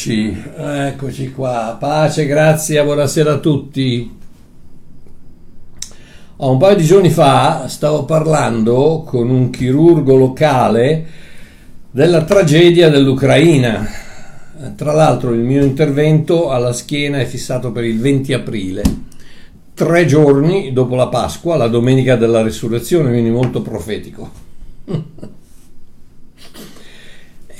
[0.00, 1.76] Eccoci, eccoci qua.
[1.78, 4.16] Pace, grazie, buonasera a tutti.
[6.36, 11.06] Un paio di giorni fa stavo parlando con un chirurgo locale
[11.90, 13.86] della tragedia dell'Ucraina.
[14.74, 18.82] Tra l'altro il mio intervento alla schiena è fissato per il 20 aprile,
[19.74, 24.30] tre giorni dopo la Pasqua, la domenica della resurrezione, quindi molto profetico.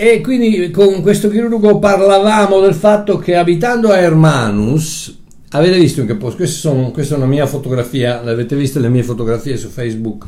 [0.03, 5.15] E quindi con questo chirurgo parlavamo del fatto che abitando a Hermanus,
[5.51, 9.02] avete visto in che posto, sono, questa è una mia fotografia, avete visto le mie
[9.02, 10.24] fotografie su Facebook,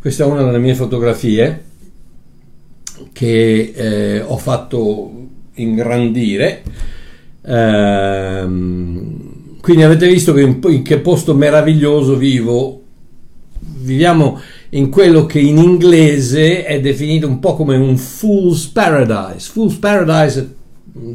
[0.00, 1.62] questa è una delle mie fotografie
[3.12, 5.12] che eh, ho fatto
[5.54, 6.64] ingrandire.
[7.42, 9.20] Ehm,
[9.60, 12.82] quindi avete visto che in, in che posto meraviglioso vivo.
[13.60, 19.50] Viviamo in quello che in inglese è definito un po' come un fool's paradise.
[19.52, 20.46] Fool's paradise è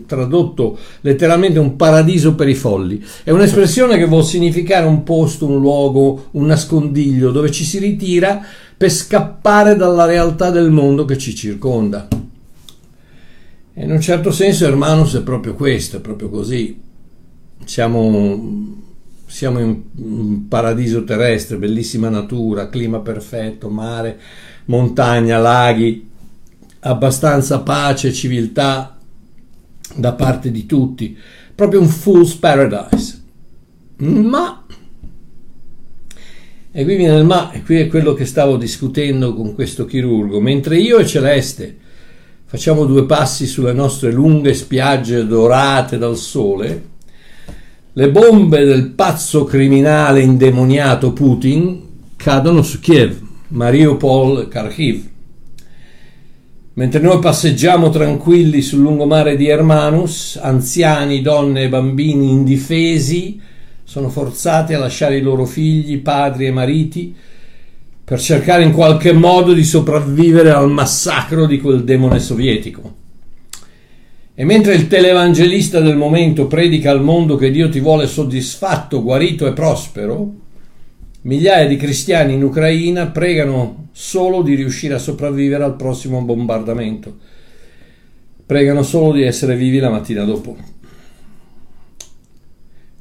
[0.06, 3.04] tradotto letteralmente un paradiso per i folli.
[3.24, 8.42] È un'espressione che vuol significare un posto, un luogo, un nascondiglio dove ci si ritira
[8.78, 12.08] per scappare dalla realtà del mondo che ci circonda.
[13.74, 16.80] E in un certo senso Hermanus è proprio questo, è proprio così.
[17.64, 18.81] Siamo
[19.32, 24.20] siamo in un paradiso terrestre, bellissima natura, clima perfetto, mare,
[24.66, 26.06] montagna, laghi,
[26.80, 28.98] abbastanza pace civiltà
[29.96, 31.18] da parte di tutti,
[31.56, 33.22] proprio un fool's paradise.
[34.00, 34.66] Ma,
[36.70, 40.42] e qui viene il ma, e qui è quello che stavo discutendo con questo chirurgo,
[40.42, 41.78] mentre io e Celeste
[42.44, 46.90] facciamo due passi sulle nostre lunghe spiagge dorate dal sole,
[47.94, 51.82] le bombe del pazzo criminale indemoniato Putin
[52.16, 53.20] cadono su Kiev,
[53.50, 55.10] Mariupol, Kharkiv.
[56.76, 63.42] Mentre noi passeggiamo tranquilli sul lungomare di Hermanus, anziani, donne e bambini indifesi
[63.84, 67.14] sono forzati a lasciare i loro figli, padri e mariti
[68.06, 73.00] per cercare in qualche modo di sopravvivere al massacro di quel demone sovietico.
[74.34, 79.46] E mentre il televangelista del momento predica al mondo che Dio ti vuole soddisfatto, guarito
[79.46, 80.34] e prospero,
[81.24, 87.18] migliaia di cristiani in Ucraina pregano solo di riuscire a sopravvivere al prossimo bombardamento.
[88.46, 90.56] Pregano solo di essere vivi la mattina dopo.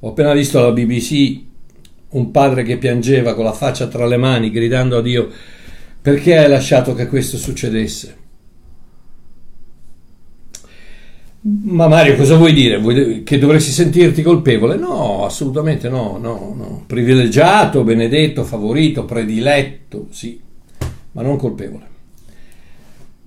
[0.01, 1.41] Ho appena visto alla BBC
[2.11, 5.31] un padre che piangeva con la faccia tra le mani gridando a Dio
[6.03, 8.20] perché hai lasciato che questo succedesse?
[11.43, 12.79] Ma Mario, cosa vuoi dire?
[12.79, 14.77] Vuoi che dovresti sentirti colpevole?
[14.77, 16.85] No, assolutamente no, no, no.
[16.87, 20.39] Privilegiato, benedetto, favorito, prediletto, sì,
[21.13, 21.89] ma non colpevole.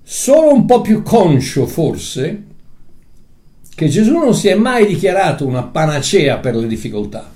[0.00, 2.42] Solo un po' più conscio, forse,
[3.74, 7.32] che Gesù non si è mai dichiarato una panacea per le difficoltà.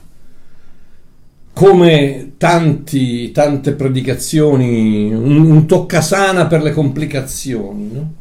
[1.55, 8.12] Come tanti, tante predicazioni, un, un toccasana per le complicazioni, no?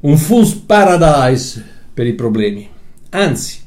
[0.00, 2.68] un fool's paradise per i problemi.
[3.08, 3.58] Anzi,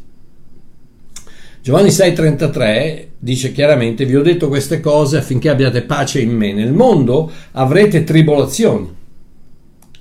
[1.64, 6.54] Giovanni 6:33 dice chiaramente, vi ho detto queste cose affinché abbiate pace in me.
[6.54, 8.88] Nel mondo avrete tribolazioni,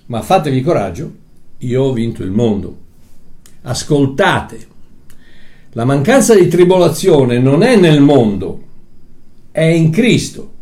[0.09, 1.11] ma fatevi coraggio,
[1.57, 2.77] io ho vinto il mondo.
[3.63, 4.67] Ascoltate,
[5.73, 8.63] la mancanza di tribolazione non è nel mondo,
[9.51, 10.53] è in Cristo.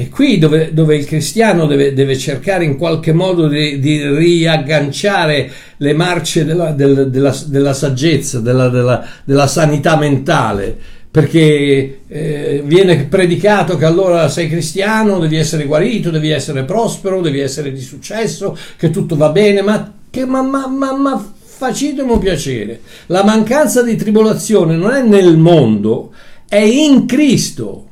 [0.00, 5.52] E qui dove, dove il cristiano deve, deve, cercare in qualche modo di, di riagganciare
[5.76, 10.74] le marce della, del, della, della saggezza, della, della, della, sanità mentale,
[11.10, 17.40] perché eh, viene predicato che allora sei cristiano, devi essere guarito, devi essere prospero, devi
[17.40, 22.18] essere di successo, che tutto va bene, ma, che, ma, ma, ma, ma facitemi un
[22.18, 22.80] piacere.
[23.08, 26.14] La mancanza di tribolazione non è nel mondo,
[26.48, 27.84] è in Cristo.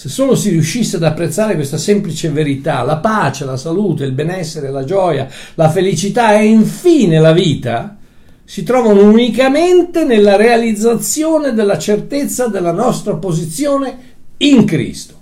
[0.00, 4.70] Se solo si riuscisse ad apprezzare questa semplice verità, la pace, la salute, il benessere,
[4.70, 7.98] la gioia, la felicità e infine la vita,
[8.42, 13.98] si trovano unicamente nella realizzazione della certezza della nostra posizione
[14.38, 15.16] in Cristo.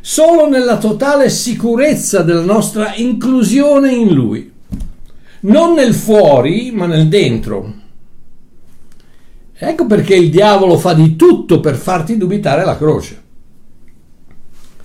[0.00, 4.52] Solo nella totale sicurezza della nostra inclusione in Lui.
[5.40, 7.74] Non nel fuori, ma nel dentro.
[9.52, 13.24] Ecco perché il diavolo fa di tutto per farti dubitare la croce.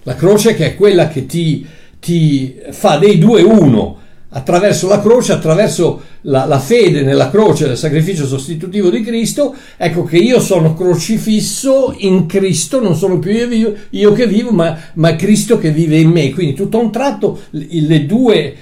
[0.03, 1.65] La croce che è quella che ti,
[1.99, 3.99] ti fa dei due uno,
[4.33, 10.03] attraverso la croce, attraverso la, la, fede nella croce del sacrificio sostitutivo di Cristo, ecco
[10.03, 15.15] che io sono crocifisso in Cristo, non sono più io, io, che vivo, ma, ma,
[15.15, 16.31] Cristo che vive in me.
[16.31, 18.55] Quindi tutto a un tratto le due,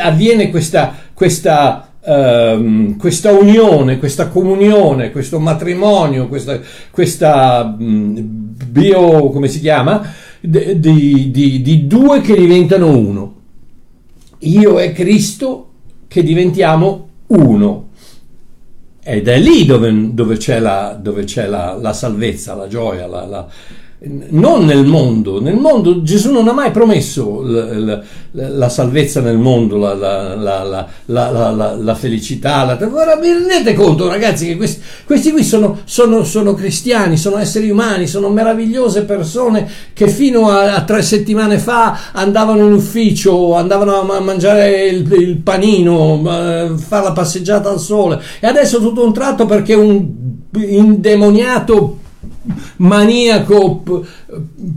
[0.00, 6.58] avviene questa, questa, uh, questa unione, questa comunione, questo matrimonio, questa,
[6.90, 10.02] questa bio, come si chiama,
[10.46, 13.34] di, di, di due che diventano uno
[14.40, 15.70] io e Cristo
[16.08, 17.84] che diventiamo uno.
[19.02, 23.48] Ed è lì dove, dove c'è, la, dove c'è la, la, salvezza, la gioia, la,
[23.98, 25.40] non nel mondo.
[25.40, 28.02] Nel mondo Gesù non ha mai promesso la, la,
[28.32, 29.94] la salvezza nel mondo, la,
[31.06, 32.76] la felicità.
[32.92, 37.70] Ora vi rendete conto, ragazzi, che questi, questi qui sono, sono, sono, cristiani, sono esseri
[37.70, 44.00] umani, sono meravigliose persone che fino a, a, tre settimane fa andavano in ufficio, andavano
[44.10, 46.22] a mangiare il, il panino,
[46.76, 50.06] fare la passeggiata al sole e adesso tutto un tratto perché un
[50.52, 52.04] indemoniato
[52.76, 53.82] maniaco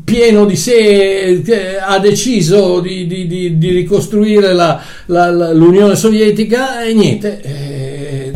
[0.03, 6.83] pieno di sé ha deciso di, di, di, di ricostruire la, la, la, l'Unione Sovietica
[6.83, 8.33] e niente eh,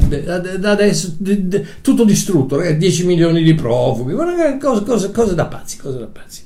[0.63, 1.15] adesso
[1.81, 4.13] tutto distrutto 10 milioni di profughi
[4.59, 6.41] cose, cose, cose, da pazzi, cose da pazzi.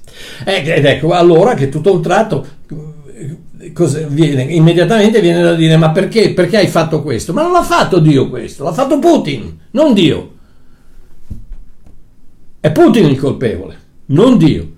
[0.46, 2.46] Ed ecco allora che tutto un tratto
[4.10, 7.34] viene, immediatamente viene da dire ma perché, perché hai fatto questo?
[7.34, 10.36] Ma non l'ha fatto Dio questo l'ha fatto Putin non Dio
[12.60, 13.78] è Putin il colpevole,
[14.08, 14.76] non Dio.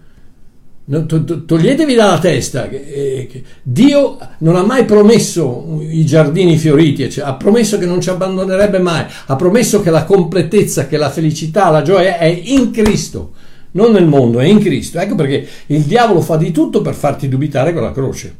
[0.90, 7.28] Toglietevi dalla testa che, eh, che Dio non ha mai promesso i giardini fioriti, cioè,
[7.28, 11.70] ha promesso che non ci abbandonerebbe mai, ha promesso che la completezza, che la felicità,
[11.70, 13.34] la gioia è in Cristo,
[13.72, 14.98] non nel mondo, è in Cristo.
[14.98, 18.36] Ecco perché il diavolo fa di tutto per farti dubitare con la croce,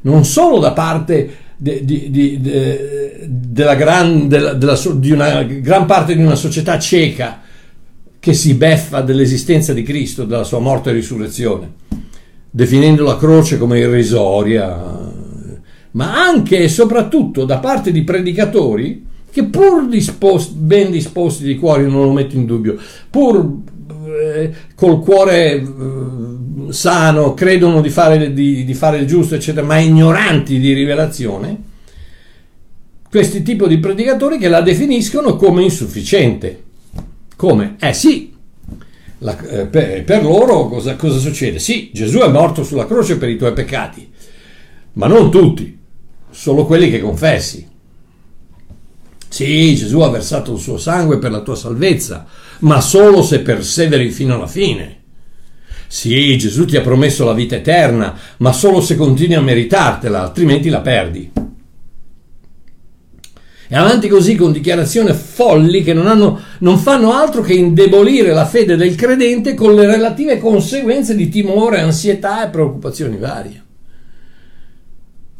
[0.00, 2.40] non solo da parte di, di, di,
[3.22, 7.42] della gran, della, della, di una gran parte di una società cieca
[8.24, 11.72] che si beffa dell'esistenza di Cristo, della sua morte e risurrezione,
[12.48, 15.12] definendo la croce come irrisoria,
[15.90, 21.82] ma anche e soprattutto da parte di predicatori che pur disposti, ben disposti di cuore,
[21.82, 22.78] non lo metto in dubbio,
[23.10, 23.58] pur
[24.06, 29.76] eh, col cuore eh, sano, credono di fare, di, di fare il giusto, eccetera, ma
[29.76, 31.58] ignoranti di rivelazione,
[33.10, 36.62] questi tipi di predicatori che la definiscono come insufficiente.
[37.36, 37.76] Come?
[37.78, 38.34] Eh sì,
[39.18, 41.58] la, eh, per, per, loro cosa, cosa succede?
[41.58, 44.10] Sì, Gesù è morto sulla croce per i tuoi peccati,
[44.94, 45.78] ma non tutti,
[46.30, 47.66] solo quelli che confessi.
[49.28, 52.26] Sì, Gesù ha versato il suo sangue per la tua salvezza,
[52.60, 55.02] ma solo se perseveri fino alla fine.
[55.88, 60.68] Sì, Gesù ti ha promesso la vita eterna, ma solo se continui a meritartela, altrimenti
[60.68, 61.32] la perdi.
[63.66, 68.44] E avanti così con dichiarazioni folli che non, hanno, non fanno altro che indebolire la
[68.44, 73.62] fede del credente con le relative conseguenze di timore, ansietà e preoccupazioni varie.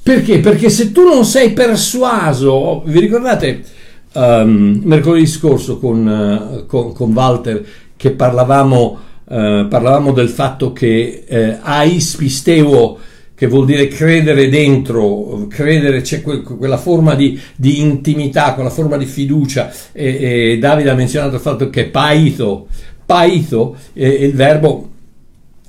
[0.03, 0.41] Perché?
[0.41, 3.62] Perché se tu non sei persuaso, vi ricordate
[4.12, 7.64] um, mercoledì scorso con, uh, con, con, Walter
[7.97, 12.99] che parlavamo, uh, parlavamo del fatto che uh, ais pisteo
[13.35, 18.97] che vuol dire credere dentro, credere c'è que- quella forma di, di, intimità, quella forma
[18.97, 19.73] di fiducia.
[19.93, 22.69] E, e Davide ha menzionato il fatto che paito,
[23.05, 24.91] paito è il verbo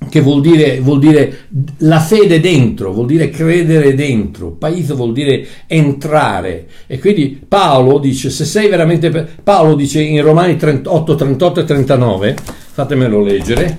[0.09, 5.45] che vuol dire, vuol dire, la fede dentro, vuol dire credere dentro, paito vuol dire
[5.65, 6.67] entrare.
[6.85, 9.09] E quindi Paolo dice, se sei veramente,
[9.43, 12.35] Paolo dice in Romani 38, 38 e 39,
[12.73, 13.77] fatemelo leggere,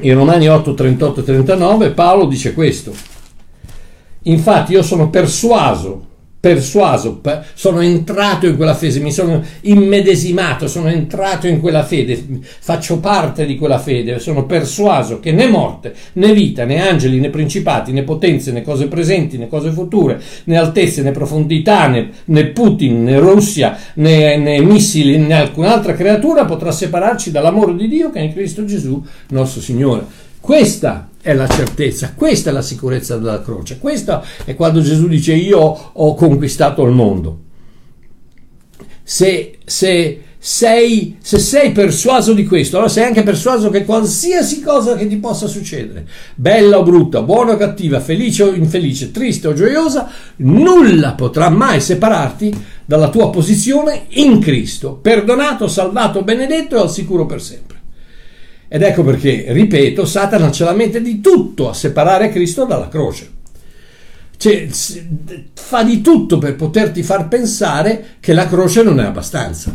[0.00, 2.92] in Romani 8, 38 e 39 Paolo dice questo.
[4.22, 6.12] Infatti io sono persuaso
[6.44, 7.22] persuaso,
[7.54, 12.22] sono entrato in quella fede, mi sono immedesimato, sono entrato in quella fede,
[12.60, 17.30] faccio parte di quella fede, sono persuaso che né morte, né vita, né angeli, né
[17.30, 22.44] principati, né potenze, né cose presenti, né cose future, né altezze, né profondità, né, né
[22.44, 28.18] Putin, né Russia, né, né missili, né alcun'altra creatura potrà separarci dall'amore di Dio che
[28.18, 30.04] è in Cristo Gesù, nostro Signore.
[30.40, 35.32] Questa è la certezza, questa è la sicurezza della croce, questo è quando Gesù dice
[35.32, 37.38] io ho conquistato il mondo.
[39.02, 44.96] Se, se, sei, se sei persuaso di questo, allora sei anche persuaso che qualsiasi cosa
[44.96, 49.54] che ti possa succedere, bella o brutta, buona o cattiva, felice o infelice, triste o
[49.54, 52.52] gioiosa, nulla potrà mai separarti
[52.84, 57.73] dalla tua posizione in Cristo, perdonato, salvato, benedetto e al sicuro per sempre.
[58.74, 63.30] Ed ecco perché, ripeto, Satana ce la mette di tutto a separare Cristo dalla croce.
[64.36, 64.66] cioè,
[65.54, 69.70] fa di tutto per poterti far pensare che la croce non è abbastanza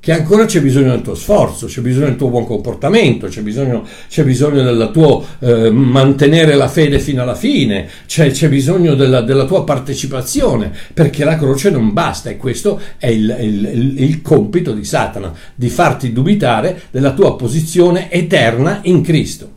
[0.00, 3.84] che ancora c'è bisogno del tuo sforzo, c'è bisogno del tuo buon comportamento, c'è bisogno,
[4.08, 9.22] c'è bisogno del tuo eh, mantenere la fede fino alla fine, c'è, c'è bisogno della,
[9.22, 14.72] della, tua partecipazione, perché la croce non basta e questo è il, il, il compito
[14.72, 19.56] di Satana, di farti dubitare della tua posizione eterna in Cristo.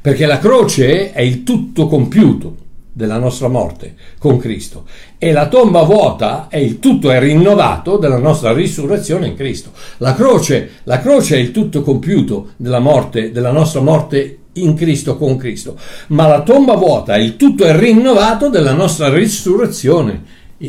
[0.00, 2.59] Perché la croce è il tutto compiuto
[2.92, 4.86] della nostra morte con Cristo
[5.18, 9.70] e la tomba vuota è il tutto è rinnovato della nostra risurrezione in Cristo.
[9.98, 15.16] La croce, la croce è il tutto compiuto della morte, della nostra morte in Cristo
[15.16, 15.78] con Cristo,
[16.08, 20.22] ma la tomba vuota è il tutto è rinnovato della nostra risurrezione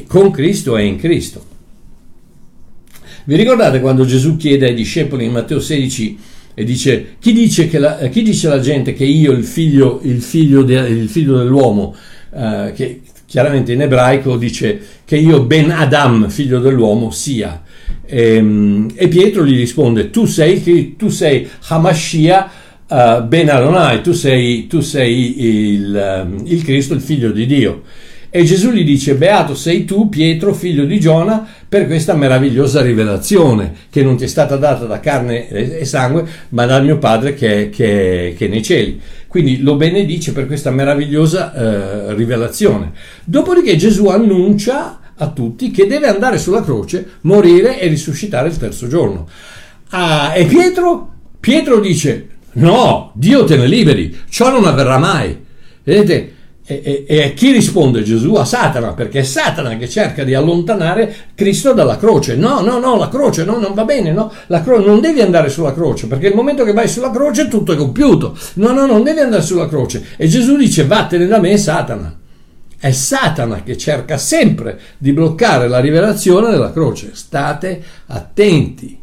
[0.07, 1.49] con Cristo e in Cristo.
[3.23, 6.19] Vi ricordate quando Gesù chiede ai discepoli in Matteo 16
[6.53, 10.63] e dice chi dice, la, chi dice la gente che io il figlio, il figlio,
[10.63, 11.95] de, il figlio dell'uomo
[12.33, 17.63] eh, che chiaramente in ebraico dice che io ben Adam, figlio dell'uomo, sia.
[18.05, 22.49] E, ehm, e Pietro gli risponde, tu sei, tu sei Hamashiach,
[22.89, 25.41] uh, ben Adonai, tu sei, tu sei
[25.73, 27.83] il, il Cristo, il figlio di Dio.
[28.33, 33.73] E Gesù gli dice, beato sei tu, Pietro, figlio di Giona, per questa meravigliosa rivelazione
[33.89, 37.63] che non ti è stata data da carne e sangue, ma dal mio Padre che
[37.63, 39.01] è, che è, che è nei cieli.
[39.27, 42.93] Quindi lo benedice per questa meravigliosa eh, rivelazione.
[43.25, 48.87] Dopodiché Gesù annuncia a tutti che deve andare sulla croce, morire e risuscitare il terzo
[48.87, 49.27] giorno.
[49.89, 51.15] Ah, e Pietro?
[51.37, 55.37] Pietro dice, no, Dio te ne liberi, ciò non avverrà mai.
[55.83, 56.30] Vedete?
[56.71, 58.35] E, e, e, chi risponde Gesù?
[58.35, 62.37] A Satana, perché è Satana che cerca di allontanare Cristo dalla croce.
[62.37, 64.31] No, no, no, la croce no, non va bene, no,
[64.63, 67.75] cro- non devi andare sulla croce, perché il momento che vai sulla croce tutto è
[67.75, 68.37] compiuto.
[68.53, 70.05] No, no, non devi andare sulla croce.
[70.15, 72.17] E Gesù dice vattene da me, Satana.
[72.79, 77.11] È Satana che cerca sempre di bloccare la rivelazione della croce.
[77.13, 79.00] State attenti.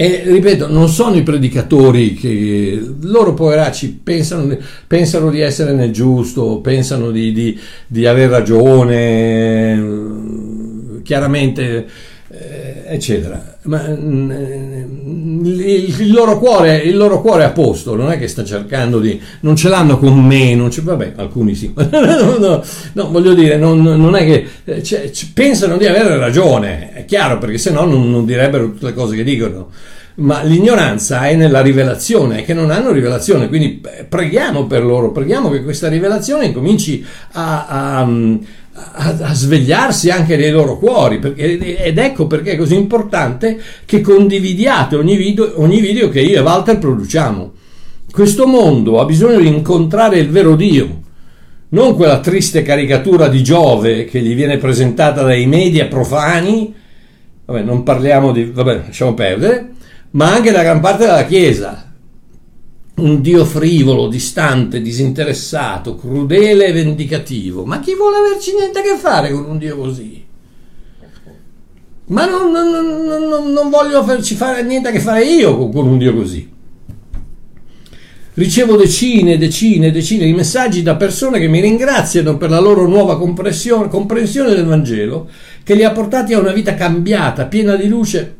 [0.00, 6.60] E ripeto, non sono i predicatori che loro poveracci pensano, pensano di essere nel giusto,
[6.60, 9.82] pensano di, di, di aver ragione,
[11.02, 11.88] chiaramente,
[12.88, 13.56] eccetera.
[13.62, 14.30] Ma mm,
[15.44, 18.98] il, il, loro cuore, il loro cuore è a posto, non è che sta cercando
[19.00, 19.20] di...
[19.40, 21.72] non ce l'hanno con me, non c'è, vabbè, alcuni sì.
[21.76, 24.46] no, no, no, voglio dire, non, non è che...
[24.64, 28.86] Eh, cioè, pensano di avere ragione, è chiaro, perché se no non, non direbbero tutte
[28.86, 29.70] le cose che dicono
[30.18, 35.48] ma l'ignoranza è nella rivelazione, che non hanno rivelazione, quindi eh, preghiamo per loro, preghiamo
[35.50, 38.08] che questa rivelazione cominci a, a,
[38.92, 44.00] a, a svegliarsi anche nei loro cuori, perché, ed ecco perché è così importante che
[44.00, 47.52] condividiate ogni video, ogni video che io e Walter produciamo.
[48.10, 51.02] Questo mondo ha bisogno di incontrare il vero Dio,
[51.70, 56.72] non quella triste caricatura di Giove che gli viene presentata dai media profani,
[57.44, 59.70] vabbè non parliamo di, vabbè lasciamo perdere,
[60.12, 61.87] ma anche da gran parte della Chiesa.
[62.98, 67.64] Un Dio frivolo, distante, disinteressato, crudele e vendicativo.
[67.64, 70.24] Ma chi vuole averci niente a che fare con un Dio così?
[72.06, 75.86] Ma non, non, non, non voglio farci fare niente a che fare io con, con
[75.86, 76.56] un Dio così.
[78.34, 82.60] Ricevo decine e decine e decine di messaggi da persone che mi ringraziano per la
[82.60, 85.28] loro nuova comprensione del Vangelo,
[85.64, 88.36] che li ha portati a una vita cambiata, piena di luce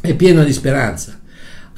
[0.00, 1.17] è piena di speranza.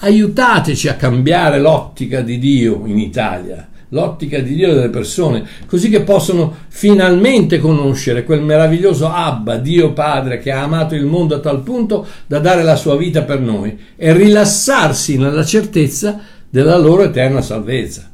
[0.03, 6.01] Aiutateci a cambiare l'ottica di Dio in Italia, l'ottica di Dio delle persone, così che
[6.01, 11.61] possano finalmente conoscere quel meraviglioso Abba, Dio Padre, che ha amato il mondo a tal
[11.61, 17.43] punto da dare la sua vita per noi e rilassarsi nella certezza della loro eterna
[17.43, 18.11] salvezza.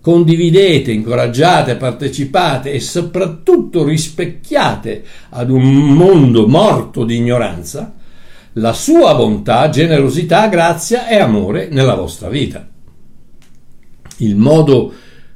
[0.00, 7.95] Condividete, incoraggiate, partecipate e soprattutto rispecchiate ad un mondo morto di ignoranza
[8.58, 12.66] la sua bontà, generosità, grazia e amore nella vostra vita.
[14.18, 14.92] Il modo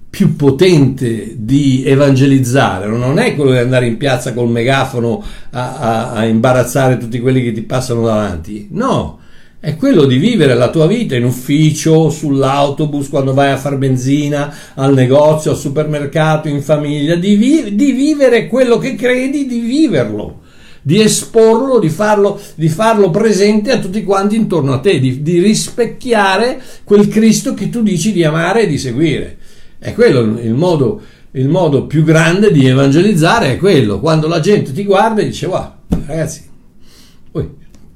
[0.09, 6.13] più potente di evangelizzare non è quello di andare in piazza col megafono a, a,
[6.13, 9.19] a imbarazzare tutti quelli che ti passano davanti, no,
[9.61, 14.53] è quello di vivere la tua vita in ufficio, sull'autobus, quando vai a far benzina,
[14.75, 20.49] al negozio, al supermercato, in famiglia, di, vi- di vivere quello che credi, di viverlo
[20.83, 25.41] di esporlo, di farlo, di farlo presente a tutti quanti intorno a te, di, di
[25.41, 29.39] rispecchiare quel Cristo che tu dici di amare e di seguire.
[29.79, 31.01] È quello il modo,
[31.33, 35.47] il modo più grande di evangelizzare, è quello, quando la gente ti guarda e dice,
[35.47, 35.73] wow,
[36.07, 36.49] ragazzi,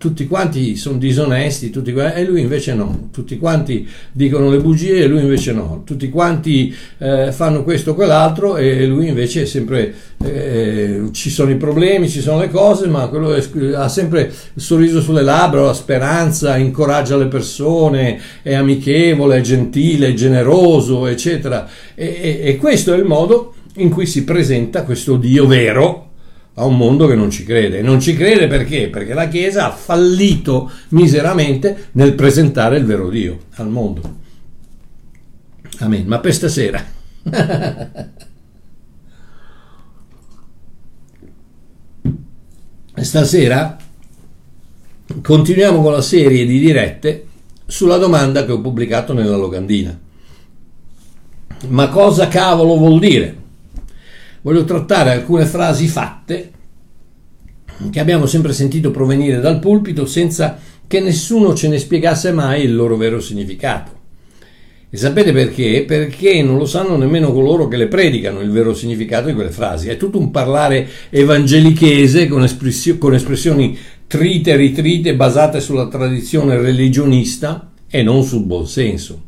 [0.04, 4.98] tutti quanti sono disonesti, tutti quanti, e lui invece no, tutti quanti dicono le bugie
[4.98, 9.44] e lui invece no, tutti quanti eh, fanno questo o quell'altro e lui invece è
[9.46, 13.42] sempre, eh, ci sono i problemi, ci sono le cose, ma quello è,
[13.74, 20.08] ha sempre il sorriso sulle labbra, la speranza, incoraggia le persone, è amichevole, è gentile,
[20.08, 21.66] è generoso, eccetera.
[21.94, 26.03] E, e, e questo è il modo in cui si presenta questo Dio vero
[26.54, 27.78] a un mondo che non ci crede.
[27.78, 28.88] E non ci crede perché?
[28.88, 34.22] Perché la Chiesa ha fallito miseramente nel presentare il vero Dio al mondo.
[35.78, 36.06] Amen.
[36.06, 36.84] Ma per stasera.
[42.96, 43.76] stasera
[45.20, 47.26] continuiamo con la serie di dirette
[47.66, 49.98] sulla domanda che ho pubblicato nella locandina.
[51.68, 53.42] Ma cosa cavolo vuol dire?
[54.44, 56.50] Voglio trattare alcune frasi fatte
[57.90, 62.74] che abbiamo sempre sentito provenire dal pulpito senza che nessuno ce ne spiegasse mai il
[62.74, 64.02] loro vero significato.
[64.90, 65.84] E sapete perché?
[65.86, 69.88] Perché non lo sanno nemmeno coloro che le predicano il vero significato di quelle frasi.
[69.88, 76.58] È tutto un parlare evangelichese con, espressio- con espressioni trite e ritrite basate sulla tradizione
[76.58, 79.22] religionista e non sul buon senso.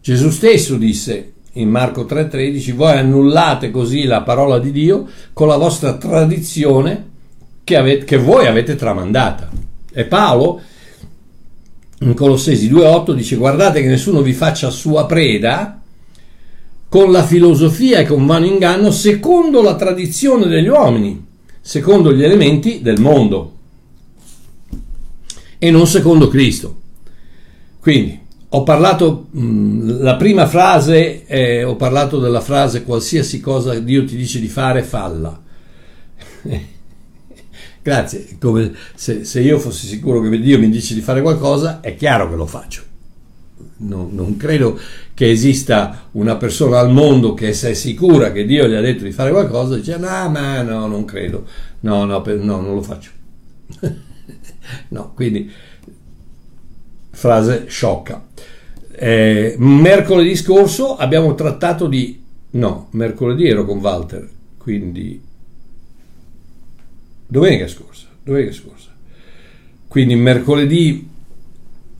[0.00, 5.56] Gesù stesso disse in Marco 3:13, voi annullate così la parola di Dio con la
[5.56, 7.06] vostra tradizione
[7.64, 9.50] che, avete, che voi avete tramandata.
[9.92, 10.60] E Paolo
[12.00, 15.80] in Colossesi 2:8 dice guardate che nessuno vi faccia sua preda
[16.88, 21.26] con la filosofia e con vano inganno secondo la tradizione degli uomini,
[21.60, 23.56] secondo gli elementi del mondo
[25.58, 26.76] e non secondo Cristo.
[27.80, 34.04] Quindi ho parlato, mh, la prima frase, eh, ho parlato della frase qualsiasi cosa Dio
[34.04, 35.38] ti dice di fare, falla.
[37.82, 41.94] Grazie, come se, se, io fossi sicuro che Dio mi dice di fare qualcosa, è
[41.94, 42.82] chiaro che lo faccio.
[43.80, 44.78] Non, non credo
[45.14, 49.04] che esista una persona al mondo che se è sicura che Dio gli ha detto
[49.04, 51.44] di fare qualcosa, dice no, ma no, non credo,
[51.80, 53.10] no, no, no non lo faccio.
[54.88, 55.50] no, quindi
[57.18, 58.24] frase sciocca.
[58.92, 62.22] Eh, mercoledì scorso abbiamo trattato di...
[62.50, 65.20] No, mercoledì ero con Walter, quindi...
[67.26, 68.90] Domenica scorsa, domenica scorsa.
[69.88, 71.07] Quindi mercoledì...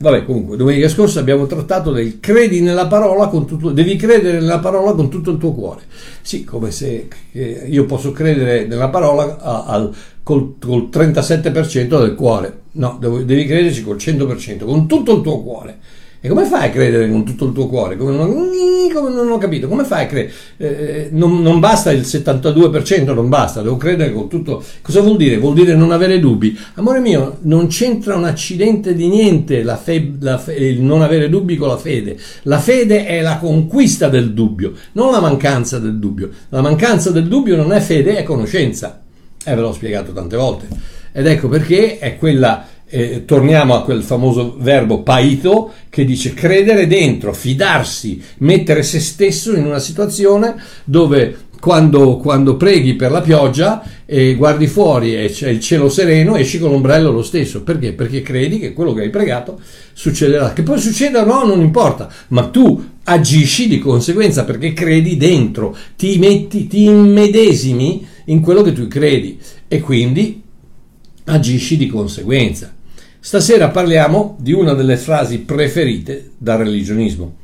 [0.01, 3.71] Vabbè, comunque, domenica scorsa abbiamo trattato del credi nella parola con tutto...
[3.71, 5.81] Devi credere nella parola con tutto il tuo cuore.
[6.21, 9.89] Sì, come se eh, io posso credere nella parola a, a,
[10.23, 15.79] col, col 37% del cuore No, devi crederci col 100%, con tutto il tuo cuore.
[16.21, 17.95] E come fai a credere con tutto il tuo cuore?
[17.95, 18.27] Come non,
[18.93, 20.33] come non ho capito, come fai a credere?
[20.57, 24.61] Eh, non, non, basta il 72%, non basta, devo credere con tutto.
[24.81, 25.37] Cosa vuol dire?
[25.37, 26.57] Vuol dire non avere dubbi.
[26.73, 31.29] Amore mio, non c'entra un accidente di niente la fe, la fe, il non avere
[31.29, 32.17] dubbi con la fede.
[32.43, 36.29] La fede è la conquista del dubbio, non la mancanza del dubbio.
[36.49, 39.03] La mancanza del dubbio non è fede, è conoscenza.
[39.41, 40.67] E eh, ve l'ho spiegato tante volte.
[41.11, 46.87] Ed ecco perché è quella, eh, torniamo a quel famoso verbo paito che dice credere
[46.87, 53.83] dentro, fidarsi, mettere se stesso in una situazione dove quando, quando, preghi per la pioggia
[54.05, 57.63] e guardi fuori e c'è il cielo sereno, esci con l'ombrello lo stesso.
[57.63, 57.93] Perché?
[57.93, 59.59] Perché credi che quello che hai pregato
[59.93, 60.53] succederà.
[60.53, 65.75] Che poi succeda o no, non importa, ma tu agisci di conseguenza perché credi dentro,
[65.97, 70.41] ti metti, ti immedesimi in quello che tu credi e quindi
[71.25, 72.73] agisci di conseguenza.
[73.21, 77.35] Stasera parliamo di una delle frasi preferite dal religionismo.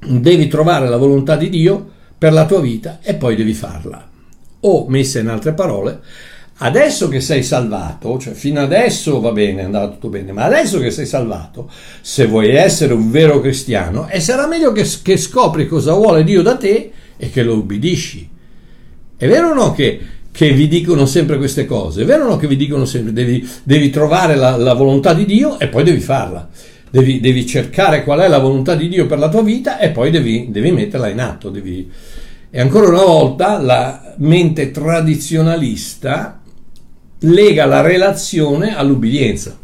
[0.00, 4.10] Devi trovare la volontà di Dio per la tua vita e poi devi farla.
[4.60, 6.00] O, messa in altre parole,
[6.56, 10.80] adesso che sei salvato, cioè fino adesso va bene, è andato tutto bene, ma adesso
[10.80, 15.68] che sei salvato, se vuoi essere un vero cristiano, e sarà meglio che, che scopri
[15.68, 18.28] cosa vuole Dio da te e che lo ubbidisci.
[19.16, 20.00] È vero o no che
[20.38, 22.02] che vi dicono sempre queste cose.
[22.02, 25.24] È vero o no che vi dicono sempre devi, devi trovare la, la, volontà di
[25.24, 26.48] Dio e poi devi farla.
[26.88, 30.12] Devi, devi, cercare qual è la volontà di Dio per la tua vita e poi
[30.12, 31.50] devi, devi metterla in atto.
[31.50, 31.90] Devi...
[32.50, 36.40] E ancora una volta la mente tradizionalista
[37.18, 39.58] lega la relazione all'ubbidienza,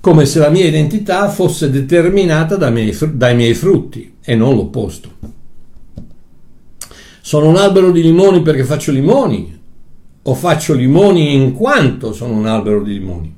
[0.00, 5.39] come se la mia identità fosse determinata dai miei, dai miei frutti e non l'opposto.
[7.30, 9.56] Sono un albero di limoni perché faccio limoni
[10.20, 13.32] o faccio limoni in quanto sono un albero di limoni.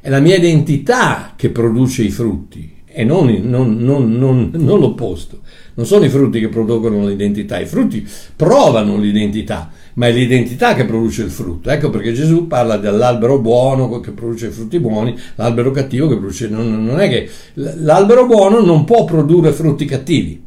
[0.00, 5.40] È la mia identità che produce i frutti e non, non, non, non l'opposto.
[5.74, 10.86] Non sono i frutti che producono l'identità, i frutti provano l'identità, ma è l'identità che
[10.86, 11.68] produce il frutto.
[11.68, 16.48] Ecco perché Gesù parla dell'albero buono che produce frutti buoni, l'albero cattivo che produce...
[16.48, 20.45] Non, è che l'albero buono non può produrre frutti cattivi,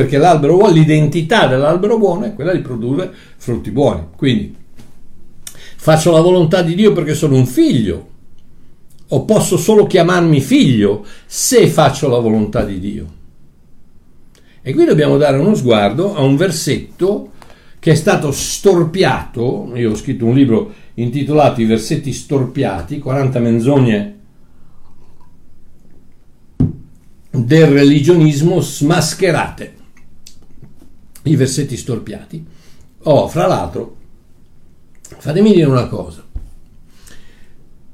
[0.00, 4.06] perché l'albero buono, l'identità dell'albero buono è quella di produrre frutti buoni.
[4.16, 4.56] Quindi
[5.76, 8.08] faccio la volontà di Dio perché sono un figlio,
[9.08, 13.06] o posso solo chiamarmi figlio se faccio la volontà di Dio.
[14.62, 17.32] E qui dobbiamo dare uno sguardo a un versetto
[17.78, 24.18] che è stato storpiato, io ho scritto un libro intitolato I versetti storpiati, 40 menzogne
[27.30, 29.74] del religionismo smascherate,
[31.24, 32.44] i versetti storpiati.
[33.04, 33.96] Oh, fra l'altro,
[35.18, 36.24] fatemi dire una cosa,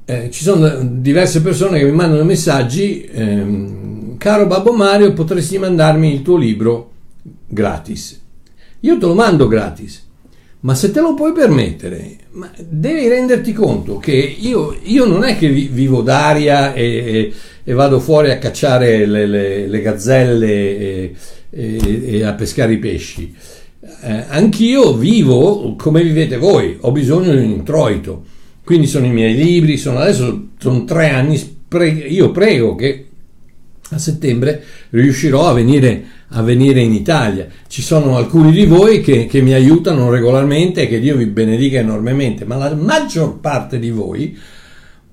[0.09, 6.13] eh, ci sono diverse persone che mi mandano messaggi, ehm, caro Babbo Mario, potresti mandarmi
[6.13, 6.91] il tuo libro
[7.45, 8.21] gratis.
[8.81, 10.07] Io te lo mando gratis,
[10.61, 12.15] ma se te lo puoi permettere,
[12.57, 17.33] devi renderti conto che io, io non è che vivo d'aria e, e,
[17.65, 21.15] e, vado fuori a cacciare le, le, le gazzelle e,
[21.57, 23.33] e, a pescare i pesci.
[24.01, 28.23] Eh, anch'io vivo come vivete voi, ho bisogno di un introito.
[28.63, 31.57] Quindi sono i miei libri, sono adesso sono tre anni,
[32.09, 33.05] io prego che
[33.91, 37.47] a settembre riuscirò a venire, a venire, in Italia.
[37.67, 41.79] Ci sono alcuni di voi che, che, mi aiutano regolarmente e che Dio vi benedica
[41.79, 44.37] enormemente, ma la maggior parte di voi,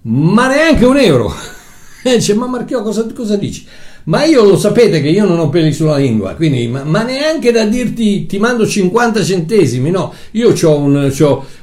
[0.02, 1.32] ma neanche un euro.
[2.02, 3.64] dice, ma Marchio, cosa, cosa, dici?
[4.04, 7.52] Ma io lo sapete che io non ho peli sulla lingua, quindi, ma, ma neanche
[7.52, 11.10] da dirti ti mando 50 centesimi, no, io ho un,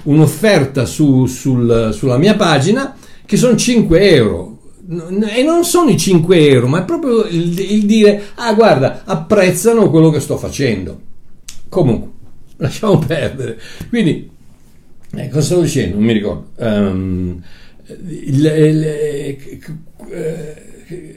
[0.05, 4.51] un'offerta su, sul, sulla mia pagina che sono 5 euro
[4.89, 9.89] e non sono i 5 euro, ma è proprio il, il, dire, ah guarda, apprezzano
[9.89, 10.99] quello che sto facendo.
[11.69, 12.09] Comunque,
[12.57, 13.59] lasciamo perdere.
[13.87, 14.29] Quindi,
[15.15, 15.95] eh, cosa stavo dicendo?
[15.95, 16.47] Non mi ricordo.
[16.57, 17.41] Um,
[17.87, 19.37] il, il, eh,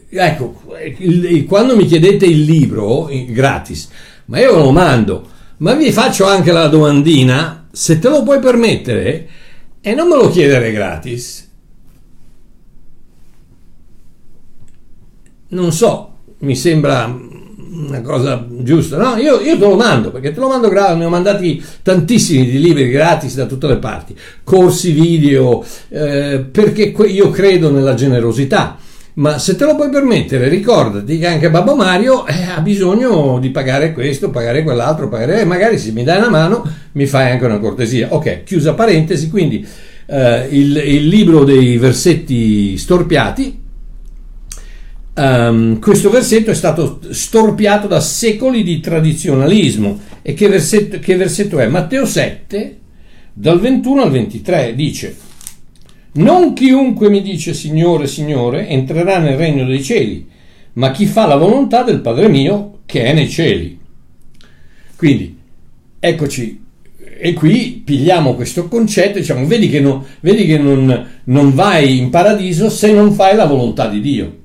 [0.09, 0.61] ecco,
[1.47, 3.89] quando mi chiedete il libro gratis,
[4.27, 9.29] ma io lo mando, ma vi faccio anche la domandina, se te lo puoi permettere,
[9.81, 11.45] e non me lo chiedere gratis
[15.55, 18.97] non so, mi sembra una cosa giusta.
[18.99, 20.97] No, io, io, te lo mando perché te lo mando gratis.
[20.99, 26.95] Ne ho mandati tantissimi di libri gratis da tutte le parti, corsi video, eh, perché
[27.07, 28.79] io credo nella generosità.
[29.14, 33.50] Ma se te lo puoi permettere, ricordati che anche Babbo Mario eh, ha bisogno di
[33.50, 37.44] pagare questo, pagare quell'altro, pagare, eh, magari se mi dai una mano mi fai anche
[37.44, 38.09] una cortesia.
[38.11, 39.64] Ok, chiusa parentesi, quindi
[40.07, 43.62] eh, il, il libro dei versetti storpiati
[45.16, 50.00] Um, questo versetto è stato storpiato da secoli di tradizionalismo.
[50.22, 51.68] E che versetto, che versetto è?
[51.68, 52.79] Matteo 7,
[53.33, 55.16] dal 21 al 23, dice:
[56.16, 60.29] Non chiunque mi dice Signore, Signore, entrerà nel regno dei cieli,
[60.74, 63.79] ma chi fa la volontà del Padre mio che è nei cieli.
[64.96, 65.37] Quindi,
[65.98, 66.62] eccoci,
[67.18, 72.11] e qui pigliamo questo concetto diciamo: vedi che, no, vedi che non, non vai in
[72.11, 74.38] paradiso se non fai la volontà di Dio.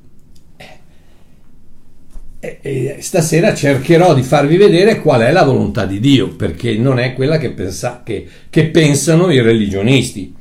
[2.39, 6.97] E, e stasera cercherò di farvi vedere qual è la volontà di Dio, perché non
[6.97, 10.37] è quella che, pensa, che, che pensano i religionisti.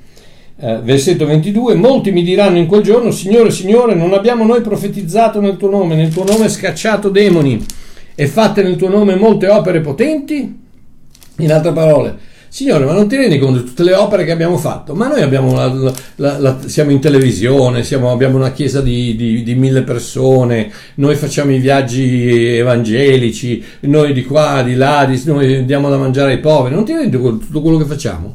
[0.60, 5.40] Eh, versetto 22, molti mi diranno in quel giorno, Signore, Signore, non abbiamo noi profetizzato
[5.40, 7.64] nel tuo nome, nel tuo nome scacciato demoni
[8.16, 10.58] e fatte nel tuo nome molte opere potenti?
[11.36, 12.16] In altre parole,
[12.48, 14.96] Signore, ma non ti rendi conto di tutte le opere che abbiamo fatto?
[14.96, 19.44] Ma noi abbiamo la, la, la, siamo in televisione, siamo, abbiamo una chiesa di, di,
[19.44, 25.64] di, mille persone, noi facciamo i viaggi evangelici, noi di qua, di là, di, noi
[25.64, 26.74] diamo da mangiare ai poveri.
[26.74, 28.34] Non ti rendi conto di tutto quello che facciamo?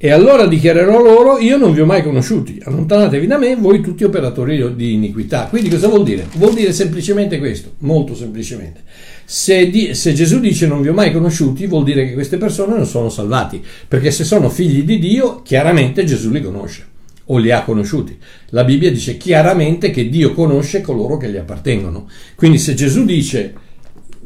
[0.00, 4.04] E allora dichiarerò loro, io non vi ho mai conosciuti, allontanatevi da me, voi tutti
[4.04, 5.46] operatori di iniquità.
[5.46, 6.24] Quindi cosa vuol dire?
[6.36, 8.82] Vuol dire semplicemente questo, molto semplicemente.
[9.24, 12.76] Se, di, se, Gesù dice non vi ho mai conosciuti, vuol dire che queste persone
[12.76, 16.86] non sono salvati, perché se sono figli di Dio, chiaramente Gesù li conosce
[17.24, 18.16] o li ha conosciuti.
[18.50, 22.08] La Bibbia dice chiaramente che Dio conosce coloro che gli appartengono.
[22.36, 23.52] Quindi se Gesù dice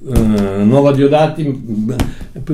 [0.05, 1.91] uh, nuova Diodati,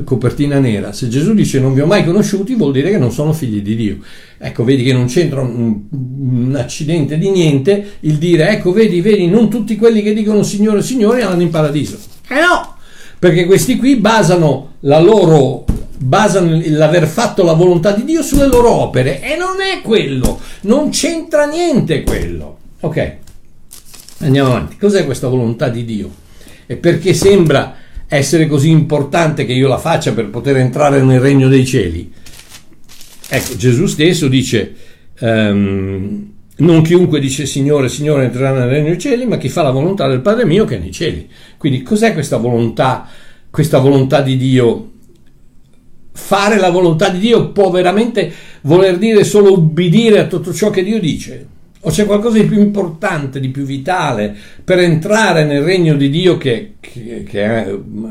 [0.04, 3.32] copertina nera, se Gesù dice non vi ho mai conosciuti, vuol dire che non sono
[3.32, 3.98] figli di Dio.
[4.38, 9.26] Ecco, vedi che non c'entra un, un accidente di niente il dire, ecco, vedi, vedi,
[9.26, 12.76] non tutti quelli che dicono Signore, Signore vanno in paradiso eh no,
[13.18, 15.64] perché questi qui basano la loro
[15.96, 20.90] basano l'aver fatto la volontà di Dio sulle loro opere e non è quello, non
[20.90, 22.58] c'entra niente quello.
[22.80, 23.16] Ok.
[24.18, 24.76] Andiamo avanti.
[24.76, 26.10] Cos'è questa volontà di Dio?
[26.70, 27.76] E perché sembra
[28.06, 32.12] essere così importante che io la faccia per poter entrare nel regno dei cieli?
[33.26, 34.74] Ecco, Gesù stesso dice,
[35.20, 39.70] um, non chiunque dice Signore, Signore entrerà nel regno dei cieli, ma chi fa la
[39.70, 41.26] volontà del Padre mio che è nei cieli.
[41.56, 43.08] Quindi cos'è questa volontà,
[43.48, 44.90] questa volontà di Dio?
[46.12, 48.30] Fare la volontà di Dio può veramente
[48.62, 51.46] voler dire solo ubbidire a tutto ciò che Dio dice?
[51.82, 56.36] O c'è qualcosa di più importante, di più vitale per entrare nel regno di Dio
[56.36, 57.44] che, che, che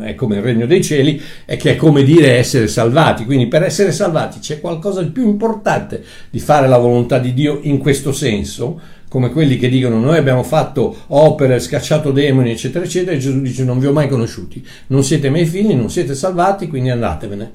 [0.03, 3.25] è, come il regno dei cieli e che è come dire essere salvati.
[3.25, 7.59] Quindi per essere salvati c'è qualcosa di più importante di fare la volontà di Dio
[7.63, 13.17] in questo senso, come quelli che dicono noi abbiamo fatto opere, scacciato demoni, eccetera, eccetera,
[13.17, 16.67] e Gesù dice non vi ho mai conosciuti, non siete miei figli, non siete salvati,
[16.67, 17.51] quindi andatevene.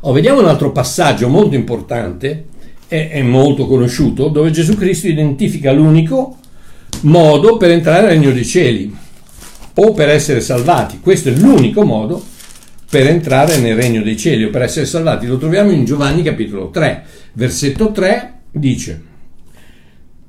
[0.00, 2.46] Oh, vediamo un altro passaggio molto importante
[2.90, 6.36] è, è molto conosciuto, dove Gesù Cristo identifica l'unico
[7.02, 8.92] modo per entrare nel regno dei cieli
[9.74, 10.98] o per essere salvati.
[11.00, 12.20] Questo è l'unico modo
[12.90, 15.26] per entrare nel regno dei cieli o per essere salvati.
[15.26, 19.02] Lo troviamo in Giovanni capitolo 3, versetto 3 dice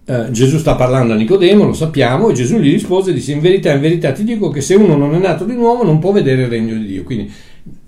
[0.06, 3.72] eh, Gesù sta parlando a Nicodemo, lo sappiamo, e Gesù gli rispose disse in verità,
[3.72, 6.44] in verità ti dico che se uno non è nato di nuovo non può vedere
[6.44, 7.04] il regno di Dio.
[7.04, 7.32] Quindi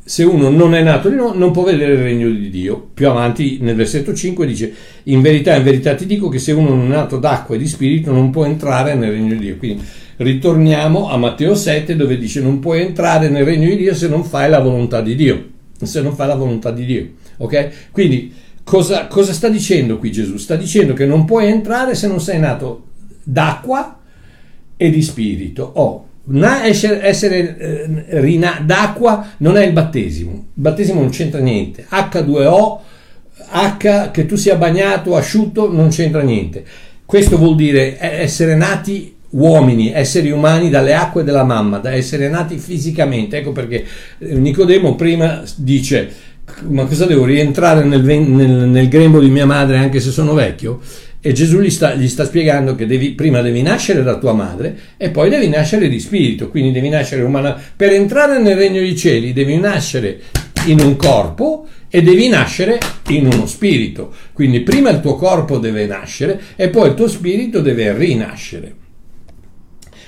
[0.05, 2.89] se uno non è nato di nuovo non può vedere il regno di Dio.
[2.93, 6.69] Più avanti nel versetto 5 dice in verità, in verità ti dico che se uno
[6.69, 9.57] non è nato d'acqua e di spirito non può entrare nel regno di Dio.
[9.57, 9.83] Quindi
[10.17, 14.25] ritorniamo a Matteo 7 dove dice non puoi entrare nel regno di Dio se non
[14.25, 15.51] fai la volontà di Dio.
[15.81, 17.07] Se non fai la volontà di Dio.
[17.37, 17.89] Ok?
[17.91, 20.35] Quindi cosa, cosa sta dicendo qui Gesù?
[20.35, 22.87] Sta dicendo che non puoi entrare se non sei nato
[23.23, 23.99] d'acqua
[24.75, 25.71] e di spirito.
[25.75, 26.07] Oh,
[26.63, 32.79] essere, essere eh, rina, d'acqua non è il battesimo, il battesimo non c'entra niente, H2O,
[33.51, 36.63] H che tu sia bagnato, asciutto, non c'entra niente.
[37.05, 42.57] Questo vuol dire essere nati uomini, esseri umani dalle acque della mamma, da essere nati
[42.57, 43.37] fisicamente.
[43.37, 43.85] Ecco perché
[44.19, 46.31] eh, Nicodemo prima dice
[46.67, 50.81] ma cosa devo rientrare nel, nel, nel grembo di mia madre anche se sono vecchio?
[51.25, 54.77] E Gesù gli sta, gli sta spiegando che devi, prima devi nascere da tua madre
[54.97, 57.57] e poi devi nascere di spirito, quindi devi nascere umana.
[57.73, 60.19] Per entrare nel regno dei cieli devi nascere
[60.65, 64.13] in un corpo e devi nascere in uno spirito.
[64.33, 68.75] Quindi prima il tuo corpo deve nascere e poi il tuo spirito deve rinascere.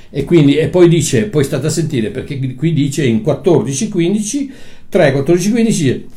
[0.10, 4.52] E, quindi, e poi dice, poi state a sentire perché qui dice in 14, 15,
[4.90, 6.08] 3, 14, 15,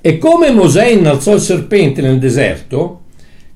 [0.00, 3.03] e come Mosè innalzò il serpente nel deserto,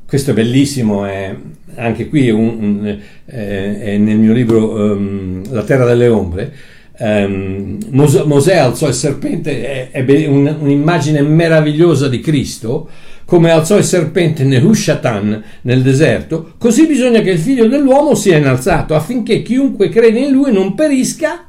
[0.08, 1.36] questo è bellissimo, è,
[1.74, 6.50] anche qui un, un, è nel mio libro um, La terra delle ombre.
[6.98, 12.88] Um, Mosè, Mosè, alzò il serpente, è, è un, un'immagine meravigliosa di Cristo,
[13.26, 18.94] come alzò il serpente Nehushatan nel deserto, così bisogna che il figlio dell'uomo sia innalzato
[18.94, 21.48] affinché chiunque crede in lui non perisca,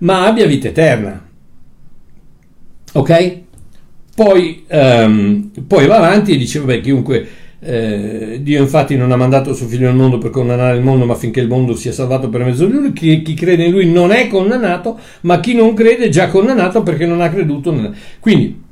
[0.00, 1.26] ma abbia vita eterna.
[2.92, 3.38] Ok?
[4.14, 9.52] Poi, um, poi va avanti e dice, vabbè, chiunque eh, Dio infatti non ha mandato
[9.52, 12.44] suo figlio al mondo per condannare il mondo, ma affinché il mondo sia salvato per
[12.44, 12.92] mezzo di lui.
[12.92, 16.82] Chi, chi crede in lui non è condannato, ma chi non crede è già condannato
[16.82, 17.72] perché non ha creduto.
[17.72, 17.92] Nel...
[18.20, 18.62] Quindi,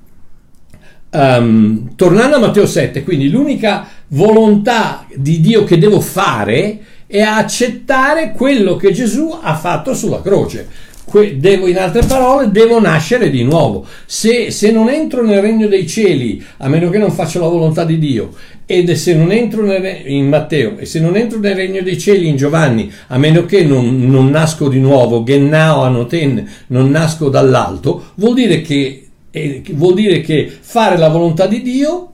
[1.10, 8.32] um, tornando a Matteo 7, quindi l'unica volontà di Dio che devo fare è accettare
[8.32, 10.94] quello che Gesù ha fatto sulla croce
[11.36, 13.86] devo, in altre parole, devo nascere di nuovo.
[14.04, 17.84] Se, se, non entro nel regno dei cieli, a meno che non faccia la volontà
[17.84, 18.32] di Dio,
[18.66, 22.28] ed se non entro nel, in Matteo, e se non entro nel regno dei cieli
[22.28, 28.12] in Giovanni, a meno che non, non nasco di nuovo, Gennao Anoten, non nasco dall'alto,
[28.16, 32.10] vuol dire che, eh, vuol dire che fare la volontà di Dio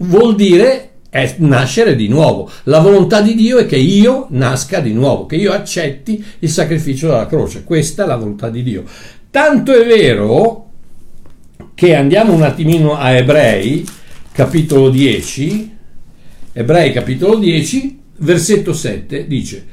[0.00, 2.48] vuol dire è nascere di nuovo.
[2.64, 7.08] La volontà di Dio è che io nasca di nuovo, che io accetti il sacrificio
[7.08, 7.64] della croce.
[7.64, 8.84] Questa è la volontà di Dio.
[9.30, 10.68] Tanto è vero
[11.74, 13.86] che andiamo un attimino a Ebrei,
[14.32, 15.76] capitolo 10,
[16.52, 19.66] Ebrei capitolo 10, versetto 7, dice,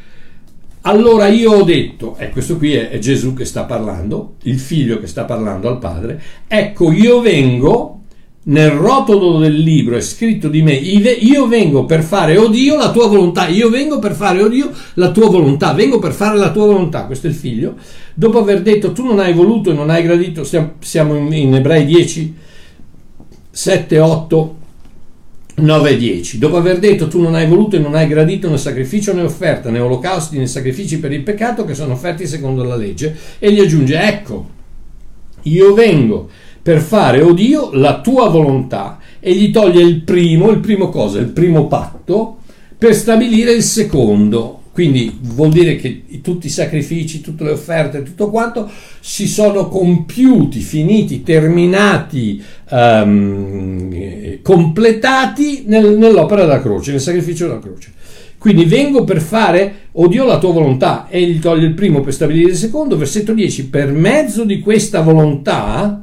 [0.81, 4.99] allora io ho detto, e questo qui è, è Gesù che sta parlando, il figlio
[4.99, 7.96] che sta parlando al padre, ecco io vengo
[8.49, 12.91] nel rotolo del libro è scritto di me, io vengo per fare, oh Dio, la
[12.91, 16.51] tua volontà, io vengo per fare, oh Dio, la tua volontà, vengo per fare la
[16.51, 17.75] tua volontà, questo è il figlio,
[18.13, 20.43] dopo aver detto tu non hai voluto e non hai gradito,
[20.79, 22.35] siamo in Ebrei 10,
[23.49, 24.55] 7, 8,
[25.55, 26.37] 9 e 10.
[26.37, 29.71] Dopo aver detto tu non hai voluto e non hai gradito né sacrificio né offerta,
[29.71, 33.59] né olocausti né sacrifici per il peccato che sono offerti secondo la legge, e gli
[33.59, 34.49] aggiunge ecco,
[35.41, 36.29] io vengo
[36.67, 40.89] per fare, o oh Dio, la tua volontà e gli toglie il primo, il primo
[40.89, 41.17] cosa?
[41.17, 42.39] Il primo patto
[42.77, 44.63] per stabilire il secondo.
[44.73, 50.59] Quindi vuol dire che tutti i sacrifici, tutte le offerte, tutto quanto si sono compiuti,
[50.59, 57.93] finiti, terminati, um, completati nel, nell'opera della croce, nel sacrificio della croce.
[58.37, 62.13] Quindi vengo per fare, o Dio, la tua volontà, e gli toglie il primo per
[62.13, 66.01] stabilire il secondo, versetto 10, per mezzo di questa volontà,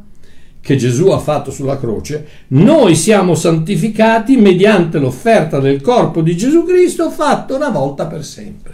[0.65, 6.65] che Gesù ha fatto sulla croce, noi siamo santificati mediante l'offerta del corpo di Gesù
[6.65, 8.73] Cristo fatto una volta per sempre.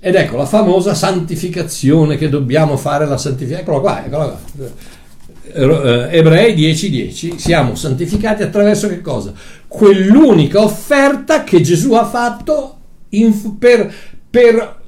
[0.00, 4.70] Ed ecco la famosa santificazione che dobbiamo fare, la santificazione, eccola qua, eccola qua.
[5.52, 9.34] Eh, Ebrei 10:10, 10, siamo santificati attraverso che cosa?
[9.66, 12.76] Quell'unica offerta che Gesù ha fatto
[13.10, 13.94] in, per,
[14.30, 14.80] per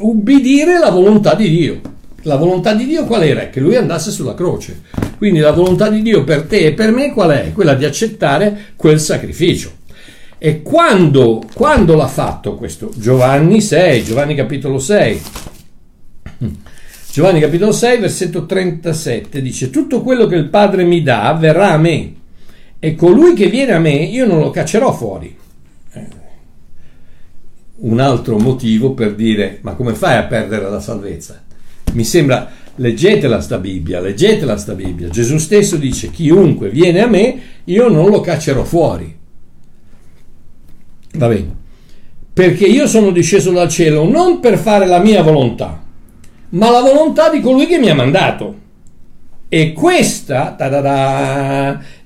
[0.00, 1.80] ubbidire la volontà di Dio.
[2.22, 3.48] La volontà di Dio qual era?
[3.48, 4.82] Che lui andasse sulla croce.
[5.16, 7.52] Quindi la volontà di Dio per te e per me qual è?
[7.52, 9.78] Quella di accettare quel sacrificio.
[10.38, 12.90] E quando, quando l'ha fatto questo?
[12.96, 15.22] Giovanni 6, Giovanni capitolo 6.
[17.12, 21.78] Giovanni capitolo 6, versetto 37 dice: Tutto quello che il Padre mi dà verrà a
[21.78, 22.14] me,
[22.78, 25.36] e colui che viene a me io non lo caccerò fuori.
[25.92, 26.06] Eh,
[27.76, 31.42] un altro motivo per dire: Ma come fai a perdere la salvezza?
[31.92, 35.08] Mi sembra, leggetela sta Bibbia, leggetela sta Bibbia.
[35.08, 39.16] Gesù stesso dice, chiunque viene a me, io non lo caccerò fuori.
[41.14, 41.58] Va bene.
[42.32, 45.82] Perché io sono disceso dal cielo non per fare la mia volontà,
[46.50, 48.58] ma la volontà di colui che mi ha mandato.
[49.48, 50.56] E questa,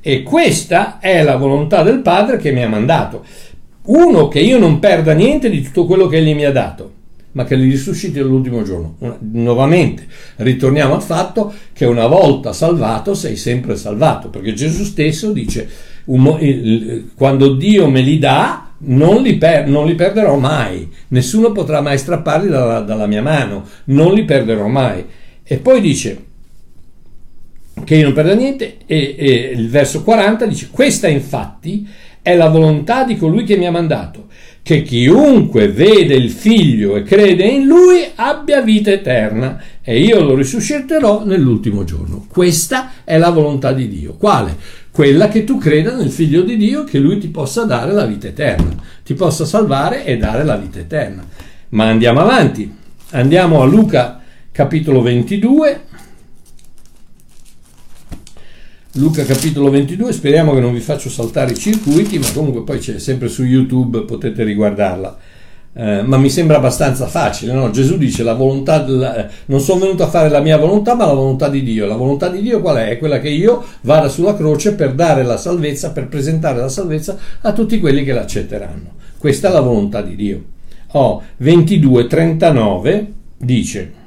[0.00, 3.24] e questa è la volontà del Padre che mi ha mandato.
[3.82, 6.93] Uno, che io non perda niente di tutto quello che egli mi ha dato
[7.34, 8.96] ma che li risusciti all'ultimo giorno.
[9.20, 15.68] Nuovamente ritorniamo al fatto che una volta salvato sei sempre salvato, perché Gesù stesso dice,
[17.14, 21.98] quando Dio me li dà, non li, per, non li, perderò mai, nessuno potrà mai
[21.98, 25.04] strapparli dalla, dalla mia mano, non li perderò mai.
[25.42, 26.24] E poi dice
[27.82, 31.86] che io non perdo niente e, e il verso 40 dice, questa infatti
[32.22, 34.28] è la volontà di colui che mi ha mandato
[34.64, 40.35] che chiunque vede il figlio e crede in lui abbia vita eterna e io lo
[40.35, 42.24] risusciterò nell'ultimo giorno.
[42.27, 44.14] Questa è la volontà di Dio.
[44.14, 44.57] Quale?
[44.90, 48.27] Quella che tu creda nel figlio di Dio che lui ti possa dare la vita
[48.27, 48.74] eterna,
[49.05, 51.22] ti possa salvare e dare la vita eterna.
[51.68, 52.72] Ma andiamo avanti.
[53.11, 55.81] Andiamo a Luca capitolo 22
[58.96, 63.00] Luca capitolo 22, speriamo che non vi faccio saltare i circuiti, ma comunque poi c'è
[63.00, 65.18] sempre su YouTube, potete riguardarla.
[65.76, 67.72] Eh, ma mi sembra abbastanza facile, no?
[67.72, 71.12] Gesù dice la volontà, della, non sono venuto a fare la mia volontà, ma la
[71.12, 71.87] volontà di Dio.
[71.87, 72.90] La volontà di Dio qual è?
[72.90, 77.18] È quella che io vada sulla croce per dare la salvezza, per presentare la salvezza
[77.40, 78.92] a tutti quelli che l'accetteranno.
[79.18, 80.44] Questa è la volontà di Dio.
[80.92, 84.02] Oh, 22, 39 dice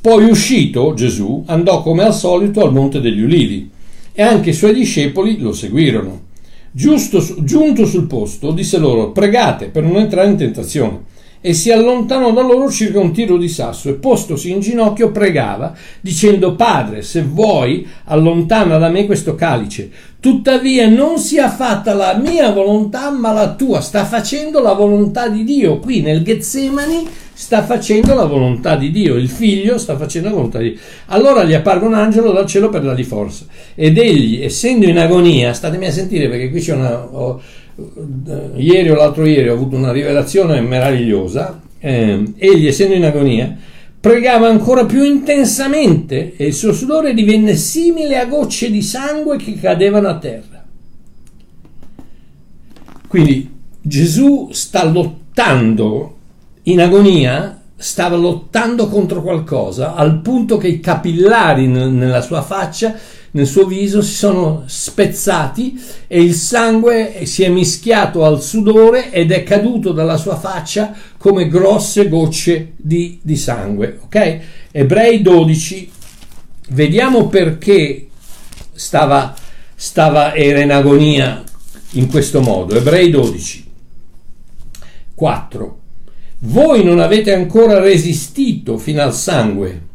[0.00, 3.70] poi uscito Gesù andò come al solito al Monte degli Ulivi
[4.12, 6.28] e anche i suoi discepoli lo seguirono.
[6.72, 11.08] Giusto, giunto sul posto, disse loro: Pregate per non entrare in tentazione.
[11.42, 15.74] E si allontanò da loro circa un tiro di sasso e postosi in ginocchio pregava,
[16.00, 19.90] dicendo: Padre, se vuoi, allontana da me questo calice.
[20.20, 23.80] Tuttavia non sia fatta la mia volontà, ma la tua.
[23.80, 25.78] Sta facendo la volontà di Dio.
[25.78, 27.06] Qui nel Getsemani
[27.40, 30.80] sta facendo la volontà di Dio, il figlio sta facendo la volontà di Dio.
[31.06, 35.54] Allora gli apparve un angelo dal cielo per dargli forza ed egli, essendo in agonia,
[35.54, 37.02] statemi a sentire perché qui c'è una...
[37.02, 37.40] Ho,
[37.78, 43.56] eh, ieri o l'altro ieri ho avuto una rivelazione meravigliosa, eh, egli essendo in agonia
[43.98, 49.54] pregava ancora più intensamente e il suo sudore divenne simile a gocce di sangue che
[49.58, 50.62] cadevano a terra.
[53.08, 53.50] Quindi
[53.80, 56.16] Gesù sta lottando
[56.64, 62.94] in agonia stava lottando contro qualcosa al punto che i capillari nella sua faccia,
[63.30, 69.32] nel suo viso si sono spezzati e il sangue si è mischiato al sudore ed
[69.32, 73.98] è caduto dalla sua faccia come grosse gocce di, di sangue.
[74.02, 74.40] Ok?
[74.72, 75.90] Ebrei 12,
[76.68, 78.08] vediamo perché
[78.72, 79.34] stava,
[79.74, 81.42] stava, era in agonia
[81.92, 82.74] in questo modo.
[82.74, 83.70] Ebrei 12,
[85.14, 85.79] 4.
[86.42, 89.88] Voi non avete ancora resistito fino al sangue.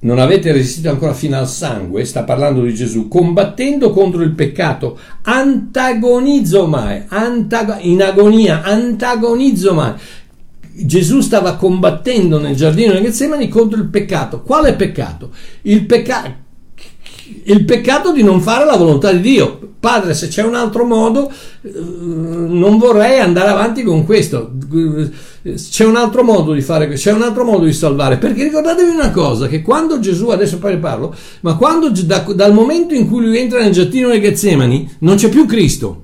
[0.00, 4.98] Non avete resistito ancora fino al sangue, sta parlando di Gesù, combattendo contro il peccato.
[5.22, 9.94] Antagonizzo mai, antago, in agonia, antagonizzo mai.
[10.76, 14.42] Gesù stava combattendo nel giardino di Getsemani contro il peccato.
[14.42, 15.30] Quale peccato?
[15.62, 16.43] Il peccato
[17.44, 19.58] il peccato di non fare la volontà di Dio.
[19.80, 21.30] Padre, se c'è un altro modo,
[21.62, 24.52] eh, non vorrei andare avanti con questo.
[25.42, 28.16] C'è un altro modo di fare questo, c'è un altro modo di salvare.
[28.16, 32.54] Perché ricordatevi una cosa: che quando Gesù, adesso poi ne parlo, ma quando da, dal
[32.54, 36.02] momento in cui lui entra nel giardino dei Getsemani, non c'è più Cristo.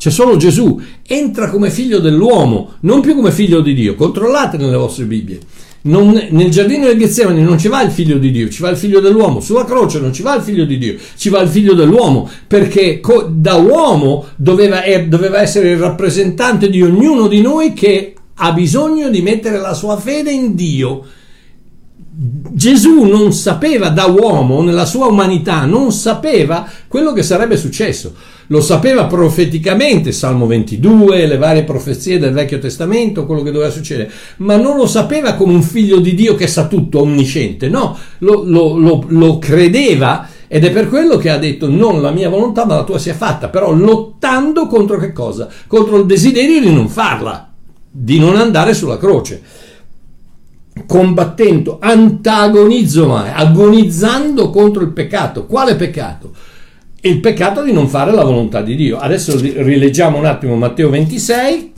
[0.00, 3.96] C'è solo Gesù, entra come figlio dell'uomo, non più come figlio di Dio.
[3.96, 5.38] Controllate nelle vostre Bibbie.
[5.82, 8.78] Non, nel giardino del Getsemani non ci va il figlio di Dio, ci va il
[8.78, 9.40] figlio dell'uomo.
[9.40, 12.98] Sulla croce non ci va il figlio di Dio, ci va il figlio dell'uomo, perché
[13.00, 18.52] co- da uomo doveva, eh, doveva essere il rappresentante di ognuno di noi che ha
[18.52, 21.04] bisogno di mettere la sua fede in Dio.
[22.22, 28.12] Gesù non sapeva da uomo, nella sua umanità, non sapeva quello che sarebbe successo.
[28.48, 34.10] Lo sapeva profeticamente, Salmo 22, le varie profezie del Vecchio Testamento, quello che doveva succedere,
[34.38, 38.42] ma non lo sapeva come un figlio di Dio che sa tutto, onnisciente, no, lo,
[38.44, 42.66] lo, lo, lo credeva ed è per quello che ha detto non la mia volontà
[42.66, 45.48] ma la tua sia fatta, però lottando contro che cosa?
[45.66, 47.50] Contro il desiderio di non farla,
[47.90, 49.68] di non andare sulla croce
[50.86, 55.46] combattendo, antagonizzo mai, agonizzando contro il peccato.
[55.46, 56.32] Quale peccato?
[57.02, 58.98] il peccato di non fare la volontà di Dio.
[58.98, 61.72] Adesso rileggiamo un attimo Matteo 26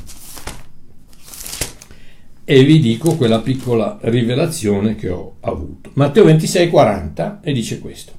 [2.44, 5.90] e vi dico quella piccola rivelazione che ho avuto.
[5.94, 8.12] Matteo 26, 40 e dice questo.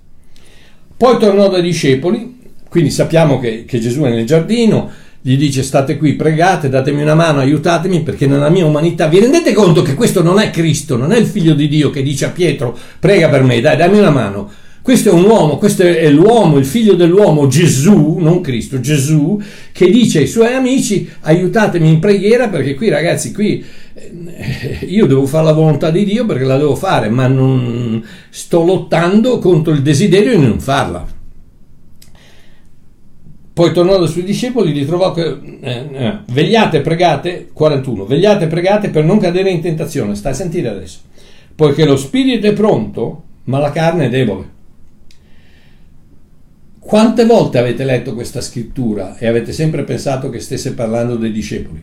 [0.95, 4.89] Poi tornò dai discepoli, quindi sappiamo che, che Gesù è nel giardino,
[5.26, 9.53] gli dice state qui, pregate, datemi una mano, aiutatemi perché nella mia umanità vi rendete
[9.53, 12.30] conto che questo non è Cristo, non è il figlio di Dio che dice a
[12.30, 14.51] Pietro prega per me, dai dammi una mano
[14.84, 19.89] questo è un uomo, questo è l'uomo, il figlio dell'uomo, Gesù, non Cristo, Gesù, che
[19.89, 23.63] dice ai suoi amici aiutatemi in preghiera perché qui ragazzi, qui
[23.93, 28.65] eh, io devo fare la volontà di Dio perché la devo fare, ma non sto
[28.65, 31.12] lottando contro il desiderio di non farla.
[33.53, 39.03] Poi tornando sui discepoli li trovò che eh, eh, vegliate, pregate, 41, vegliate, pregate per
[39.03, 41.01] non cadere in tentazione, stai a sentire adesso,
[41.53, 44.51] poiché lo spirito è pronto, ma la carne è debole.
[46.79, 51.81] Quante volte avete letto questa scrittura e avete sempre pensato che stesse parlando dei discepoli?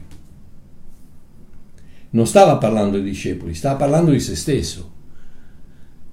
[2.10, 4.90] Non stava parlando dei discepoli, stava parlando di se stesso.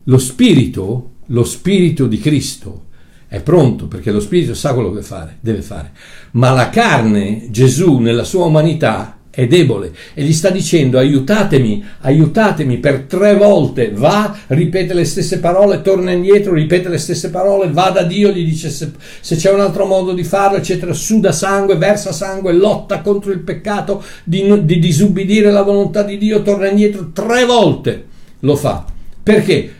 [0.04, 2.86] Lo spirito, lo spirito di Cristo,
[3.28, 5.92] è pronto perché lo spirito sa quello che fare, deve fare.
[6.32, 12.78] Ma la carne, Gesù, nella sua umanità, è debole e gli sta dicendo aiutatemi, aiutatemi
[12.80, 17.92] per tre volte, va, ripete le stesse parole, torna indietro, ripete le stesse parole, va
[17.92, 21.76] da Dio, gli dice se, se c'è un altro modo di farlo, eccetera, suda sangue,
[21.76, 27.12] versa sangue, lotta contro il peccato di, di disubbidire la volontà di Dio, torna indietro
[27.14, 28.06] tre volte,
[28.40, 28.86] lo fa.
[29.22, 29.72] Perché?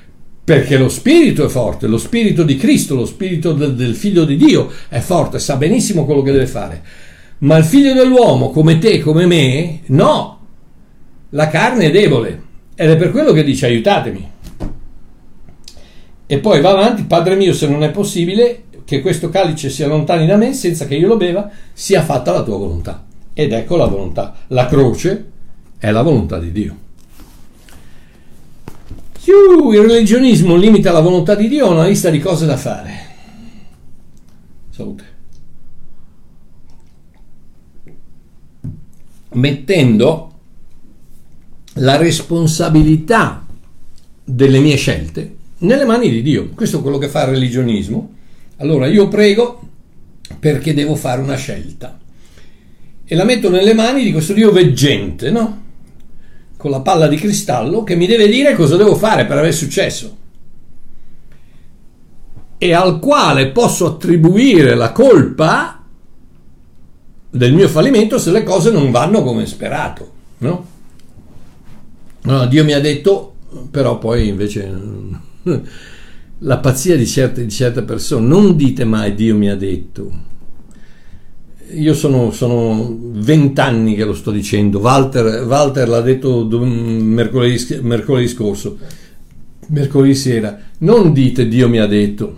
[0.48, 4.38] Perché lo spirito è forte, lo spirito di Cristo, lo spirito del, del figlio di
[4.38, 6.84] Dio è forte, sa benissimo quello che deve fare
[7.40, 10.40] ma il figlio dell'uomo, come te, come me, no.
[11.32, 12.46] La carne è debole.
[12.76, 14.32] Ed è per quello che dice aiutatemi.
[16.26, 20.26] E poi va avanti, Padre mio, se non è possibile che questo calice sia lontani
[20.26, 23.06] da me, senza che io lo beva, sia fatta la tua volontà.
[23.34, 24.36] Ed ecco la volontà.
[24.48, 25.32] La croce
[25.78, 26.87] è la volontà di Dio.
[29.32, 33.06] Il religionismo limita la volontà di Dio a una lista di cose da fare.
[34.70, 35.16] Salute.
[39.38, 40.32] mettendo
[41.74, 43.46] la responsabilità
[44.24, 46.50] delle mie scelte nelle mani di Dio.
[46.54, 48.14] Questo è quello che fa il religionismo.
[48.58, 49.62] Allora io prego
[50.40, 52.00] perché devo fare una scelta
[53.06, 55.66] e la metto nelle mani di questo Dio veggente, no?
[56.68, 60.18] Con la palla di cristallo che mi deve dire cosa devo fare per avere successo
[62.58, 65.82] e al quale posso attribuire la colpa
[67.30, 70.12] del mio fallimento se le cose non vanno come sperato.
[70.40, 70.68] No?
[72.24, 73.36] no Dio mi ha detto,
[73.72, 74.70] però poi invece
[76.40, 80.12] la pazzia di certe, di certe, persone, non dite mai Dio mi ha detto.
[81.72, 88.78] Io sono vent'anni che lo sto dicendo, Walter, Walter l'ha detto mercoledì, mercoledì scorso,
[89.68, 92.36] mercoledì sera, non dite Dio mi ha detto,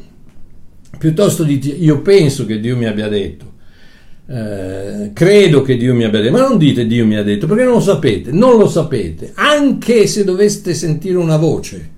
[0.98, 3.48] piuttosto dite io penso che Dio mi abbia detto.
[4.32, 7.64] Eh, credo che Dio mi abbia detto, ma non dite Dio mi ha detto perché
[7.64, 11.90] non lo sapete, non lo sapete, anche se doveste sentire una voce.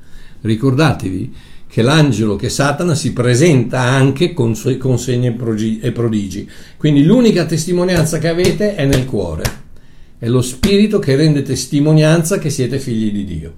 [0.42, 1.34] Ricordatevi
[1.72, 5.28] che l'angelo, che Satana, si presenta anche con, suoi, con segni
[5.82, 6.50] e prodigi.
[6.76, 9.44] Quindi l'unica testimonianza che avete è nel cuore.
[10.20, 13.54] È lo spirito che rende testimonianza che siete figli di Dio.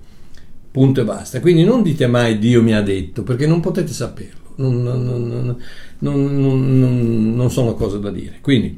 [0.70, 1.40] punto e basta.
[1.40, 5.58] Quindi non dite mai Dio mi ha detto, perché non potete saperlo, non, non,
[6.00, 8.38] non, non sono cose da dire.
[8.42, 8.78] Quindi,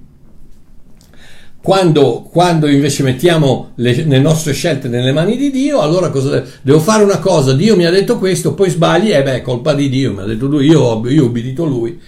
[1.66, 6.80] quando, quando, invece mettiamo le, le, nostre scelte nelle mani di Dio, allora cosa devo,
[6.80, 9.90] fare una cosa, Dio mi ha detto questo, poi sbagli, e eh beh, colpa di
[9.90, 12.00] Dio, mi ha detto lui, io, ho, io ho obbedito lui.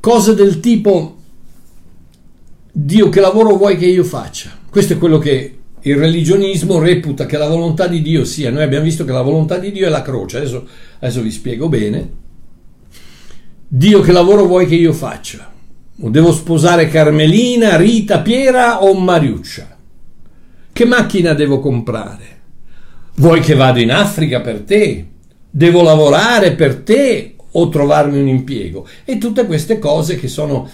[0.00, 1.16] Cose del tipo,
[2.72, 4.56] Dio che lavoro vuoi che io faccia?
[4.70, 8.50] Questo è quello che il religionismo reputa che la volontà di Dio sia.
[8.50, 10.66] Noi abbiamo visto che la volontà di Dio è la croce, adesso,
[11.00, 12.12] adesso vi spiego bene.
[13.68, 15.52] Dio che lavoro vuoi che io faccia?
[15.96, 19.76] Devo sposare Carmelina, Rita, Piera o Mariuccia?
[20.72, 22.40] Che macchina devo comprare?
[23.16, 25.06] Vuoi che vado in Africa per te?
[25.48, 28.88] Devo lavorare per te o trovarmi un impiego?
[29.04, 30.68] E tutte queste cose che sono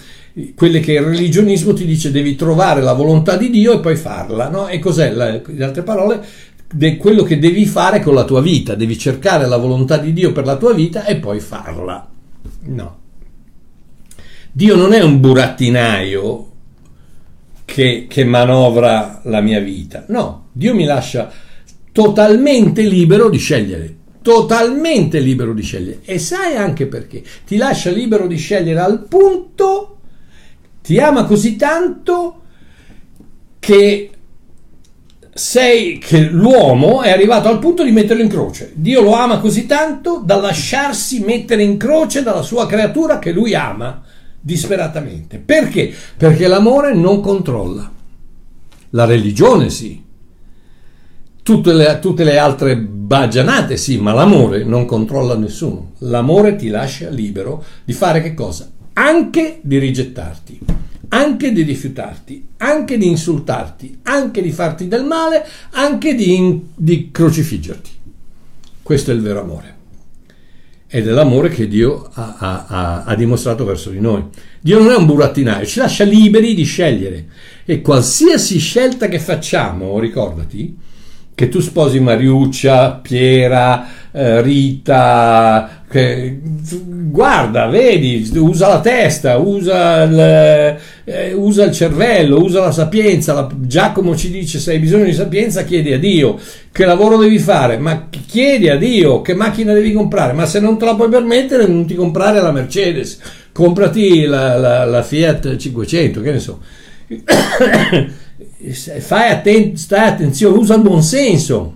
[0.55, 4.49] quelle che il religionismo ti dice devi trovare la volontà di Dio e poi farla,
[4.49, 4.69] no?
[4.69, 6.25] E cos'è, in altre parole,
[6.73, 10.31] de quello che devi fare con la tua vita, devi cercare la volontà di Dio
[10.31, 12.09] per la tua vita e poi farla.
[12.61, 13.00] No.
[14.53, 16.49] Dio non è un burattinaio
[17.63, 21.31] che, che manovra la mia vita, no, Dio mi lascia
[21.93, 25.99] totalmente libero di scegliere, totalmente libero di scegliere.
[26.03, 27.23] E sai anche perché?
[27.45, 29.99] Ti lascia libero di scegliere al punto,
[30.81, 32.41] ti ama così tanto
[33.59, 34.09] che
[35.33, 38.73] sei che l'uomo è arrivato al punto di metterlo in croce.
[38.75, 43.55] Dio lo ama così tanto da lasciarsi mettere in croce dalla sua creatura che lui
[43.55, 44.03] ama
[44.41, 45.37] disperatamente.
[45.37, 45.93] Perché?
[46.17, 47.89] Perché l'amore non controlla.
[48.89, 50.03] La religione sì.
[51.43, 55.93] Tutte le, tutte le altre baggianate sì, ma l'amore non controlla nessuno.
[55.99, 58.69] L'amore ti lascia libero di fare che cosa?
[58.93, 60.59] Anche di rigettarti,
[61.09, 67.89] anche di rifiutarti, anche di insultarti, anche di farti del male, anche di, di crocifiggerti.
[68.83, 69.79] Questo è il vero amore
[70.93, 74.25] ed è l'amore che Dio ha, ha, ha, dimostrato verso di noi.
[74.59, 77.27] Dio non è un burattinaio, ci lascia liberi di scegliere
[77.63, 80.77] e qualsiasi scelta che facciamo, ricordati,
[81.33, 90.19] che tu sposi Mariuccia, Piera, eh, Rita, che, guarda, vedi, usa la testa, usa il,
[91.03, 93.33] eh, usa il cervello, usa la sapienza.
[93.33, 96.39] La, Giacomo ci dice: Se hai bisogno di sapienza, chiedi a Dio.
[96.71, 97.77] Che lavoro devi fare?
[97.77, 100.31] Ma chiedi a Dio che macchina devi comprare.
[100.31, 103.19] Ma se non te la puoi permettere, non ti comprare la Mercedes,
[103.51, 106.61] comprati la, la, la Fiat 500, che ne so.
[108.99, 111.75] Fai atten- stai attenzione, usa il buon senso,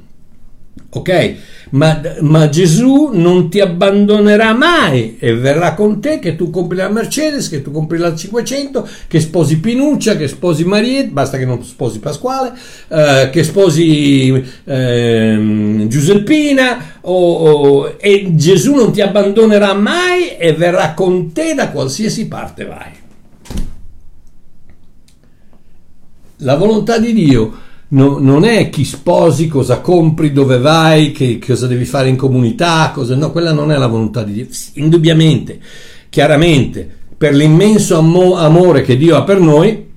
[0.92, 1.36] ok?
[1.72, 6.90] Ma, ma, Gesù non ti abbandonerà mai e verrà con te che tu compri la
[6.90, 11.64] Mercedes, che tu compri la 500, che sposi Pinuccia, che sposi Marietta, basta che non
[11.64, 12.54] sposi Pasquale,
[12.88, 20.94] eh, che sposi eh, Giuseppina o, o, e Gesù non ti abbandonerà mai e verrà
[20.94, 23.04] con te da qualsiasi parte vai.
[26.40, 27.64] La volontà di Dio
[27.96, 32.92] no, non è chi sposi, cosa compri, dove vai, che, cosa devi fare in comunità,
[32.94, 34.48] cosa, no, quella non è la volontà di Dio.
[34.74, 35.60] Indubbiamente,
[36.10, 36.88] chiaramente,
[37.18, 39.94] per l'immenso amo, amore che Dio ha per noi,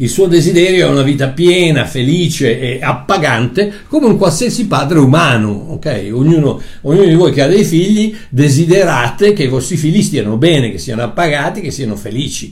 [0.00, 5.72] il suo desiderio è una vita piena, felice e appagante come un qualsiasi padre umano.
[5.72, 6.10] Okay?
[6.10, 10.70] Ognuno, ognuno, di voi che ha dei figli desiderate che i vostri figli stiano bene,
[10.70, 12.50] che siano appagati, che siano felici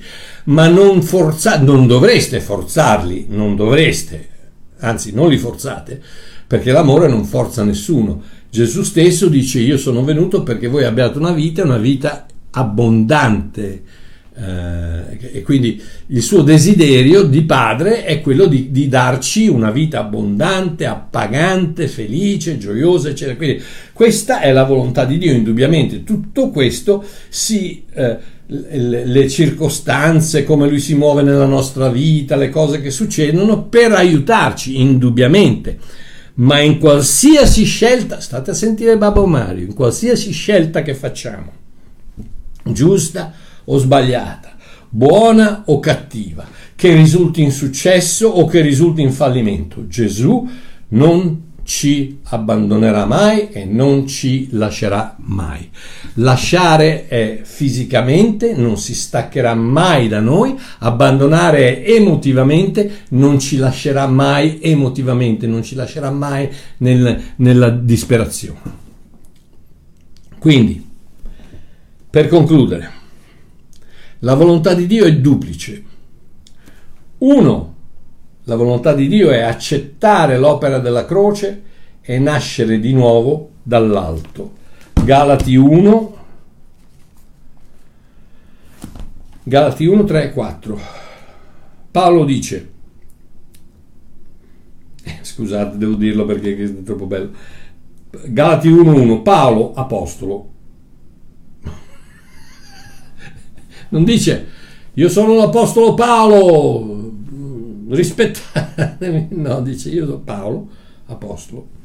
[0.48, 4.28] ma non, forza- non dovreste forzarli, non dovreste,
[4.78, 6.00] anzi non li forzate,
[6.46, 8.22] perché l'amore non forza nessuno.
[8.50, 13.82] Gesù stesso dice io sono venuto perché voi abbiate una vita, una vita abbondante.
[14.40, 19.98] Eh, e quindi il suo desiderio di padre è quello di, di, darci una vita
[19.98, 23.36] abbondante, appagante, felice, gioiosa, eccetera.
[23.36, 26.04] Quindi questa è la volontà di Dio, indubbiamente.
[26.04, 32.80] Tutto questo si eh, le circostanze, come lui si muove nella nostra vita, le cose
[32.80, 35.78] che succedono per aiutarci, indubbiamente.
[36.34, 41.52] Ma in qualsiasi scelta, state a sentire Babbo Mario, in qualsiasi scelta che facciamo,
[42.62, 43.32] giusta
[43.64, 44.56] o sbagliata,
[44.88, 50.48] buona o cattiva, che risulti in successo o che risulti in fallimento, Gesù
[50.90, 55.68] non ci abbandonerà mai e non ci lascerà mai.
[56.14, 64.60] Lasciare è fisicamente, non si staccherà mai da noi, abbandonare emotivamente, non ci lascerà mai
[64.62, 66.48] emotivamente, non ci lascerà mai
[66.78, 68.86] nel, nella disperazione.
[70.38, 70.82] Quindi,
[72.08, 72.90] per concludere,
[74.20, 75.84] la volontà di Dio è duplice.
[77.18, 77.74] Uno,
[78.48, 81.62] La volontà di Dio è accettare l'opera della croce
[82.00, 84.52] e nascere di nuovo dall'alto.
[85.04, 86.16] Galati 1,
[89.42, 90.80] Galati 1, 3 e 4.
[91.90, 92.70] Paolo dice,
[95.04, 97.32] eh, scusate, devo dirlo perché è troppo bello.
[98.28, 100.52] Galati 1, 1, Paolo, apostolo.
[103.90, 104.46] Non dice,
[104.94, 107.07] io sono l'apostolo Paolo,
[107.94, 110.68] rispettatemi, no, dice, io sono Paolo,
[111.06, 111.76] apostolo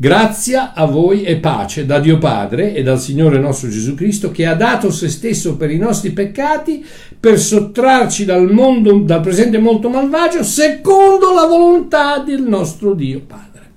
[0.00, 4.46] Grazia a voi e pace da Dio Padre e dal Signore nostro Gesù Cristo che
[4.46, 6.82] ha dato se stesso per i nostri peccati
[7.20, 13.72] per sottrarci dal mondo, dal presente molto malvagio, secondo la volontà del nostro Dio Padre.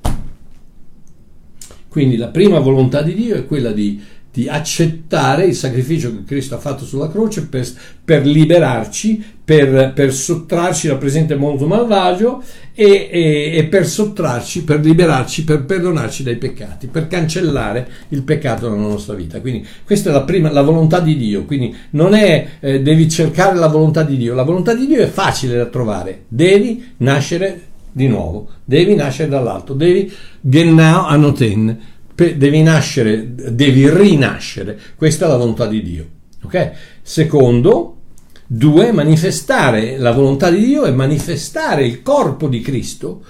[1.90, 4.02] Quindi la prima volontà di Dio è quella di
[4.34, 7.68] di accettare il sacrificio che Cristo ha fatto sulla croce per,
[8.04, 12.42] per liberarci, per, per, sottrarci dal presente mondo malvagio
[12.74, 18.72] e, e, e, per sottrarci, per liberarci, per perdonarci dai peccati, per cancellare il peccato
[18.72, 19.40] nella nostra vita.
[19.40, 21.46] Quindi questa è la prima, la volontà di Dio.
[21.46, 25.10] Quindi non è eh, devi cercare la volontà di Dio, la volontà di Dio è
[25.10, 27.62] facile da trovare, devi nascere
[27.92, 30.12] di nuovo, devi nascere dall'alto, devi
[30.42, 34.80] genau anoten devi nascere, devi rinascere.
[34.96, 36.08] Questa è la volontà di Dio.
[36.44, 36.72] Ok?
[37.02, 37.98] Secondo,
[38.46, 43.24] due, manifestare la volontà di Dio e manifestare il corpo di Cristo.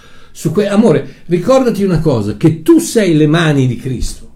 [0.52, 4.32] Que- Amore, ricordati una cosa, che tu sei le mani di Cristo.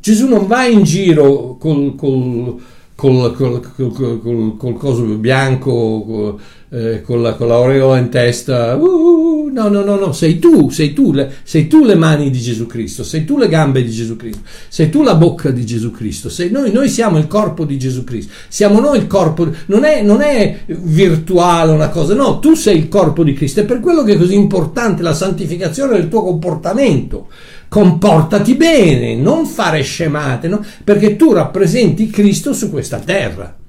[0.00, 2.60] Gesù non va in giro col, col,
[2.94, 6.38] col, col, coso bianco,
[6.74, 8.74] eh, con, la, con l'aureola in testa.
[8.74, 12.40] Uh, no, no, no, no, sei tu, sei tu, le, sei tu le mani di
[12.40, 15.92] Gesù Cristo, sei tu le gambe di Gesù Cristo, sei tu la bocca di Gesù
[15.92, 19.84] Cristo, sei noi, noi siamo il corpo di Gesù Cristo, siamo noi il corpo, non
[19.84, 23.78] è, non è virtuale una cosa, no, tu sei il corpo di Cristo, è per
[23.78, 27.28] quello che è così importante la santificazione del tuo comportamento
[27.68, 30.64] comportati bene, non fare scemate, no?
[30.84, 33.62] perché tu rappresenti Cristo su questa terra.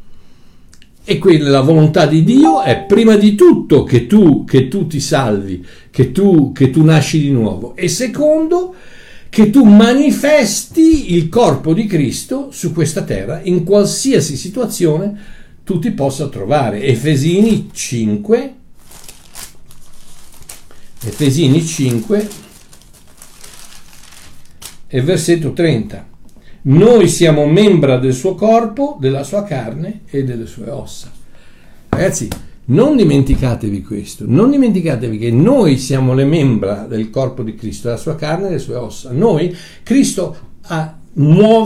[1.08, 4.99] E quindi la volontà di Dio è prima di tutto che tu, che tu ti
[4.99, 7.76] salvi, che tu, che tu nasci di nuovo.
[7.76, 8.74] E secondo,
[9.30, 15.91] che tu manifesti il corpo di Cristo su questa terra in qualsiasi situazione tu ti
[15.91, 16.82] possa trovare.
[16.82, 18.53] Efesini 5,
[21.03, 22.30] Efesini 5,
[24.88, 26.14] e versetto 30.
[26.68, 31.11] Noi siamo membra del suo corpo, della sua carne e delle sue ossa.
[31.89, 32.28] Ragazzi,
[32.66, 37.99] non dimenticatevi questo, non dimenticatevi che noi siamo le membra del corpo di Cristo, della
[37.99, 39.11] sua carne e delle sue ossa.
[39.11, 40.97] Noi, Cristo ha,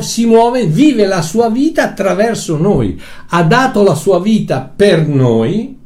[0.01, 5.77] si muove, vive la sua vita attraverso noi, ha dato la sua vita per noi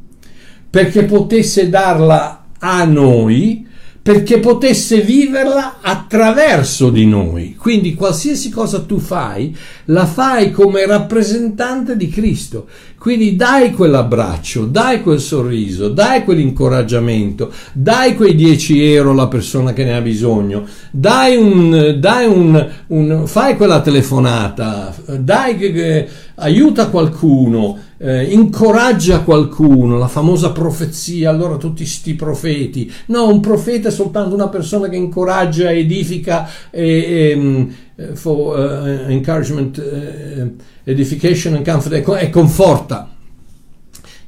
[0.68, 3.63] perché potesse darla a noi
[4.04, 7.56] perché potesse viverla attraverso di noi.
[7.56, 12.66] Quindi qualsiasi cosa tu fai, la fai come rappresentante di Cristo.
[12.98, 19.84] Quindi dai quell'abbraccio, dai quel sorriso, dai quell'incoraggiamento, dai quei 10 euro alla persona che
[19.84, 27.78] ne ha bisogno, dai un, dai un, un fai quella telefonata, dai, eh, aiuta qualcuno
[28.04, 32.92] eh, incoraggia qualcuno, la famosa profezia, allora tutti sti profeti.
[33.06, 37.68] No, un profeta è soltanto una persona che incoraggia, edifica e, e mm,
[38.12, 40.50] for uh, encouragement, uh,
[40.84, 43.08] edification and comfort e conforta.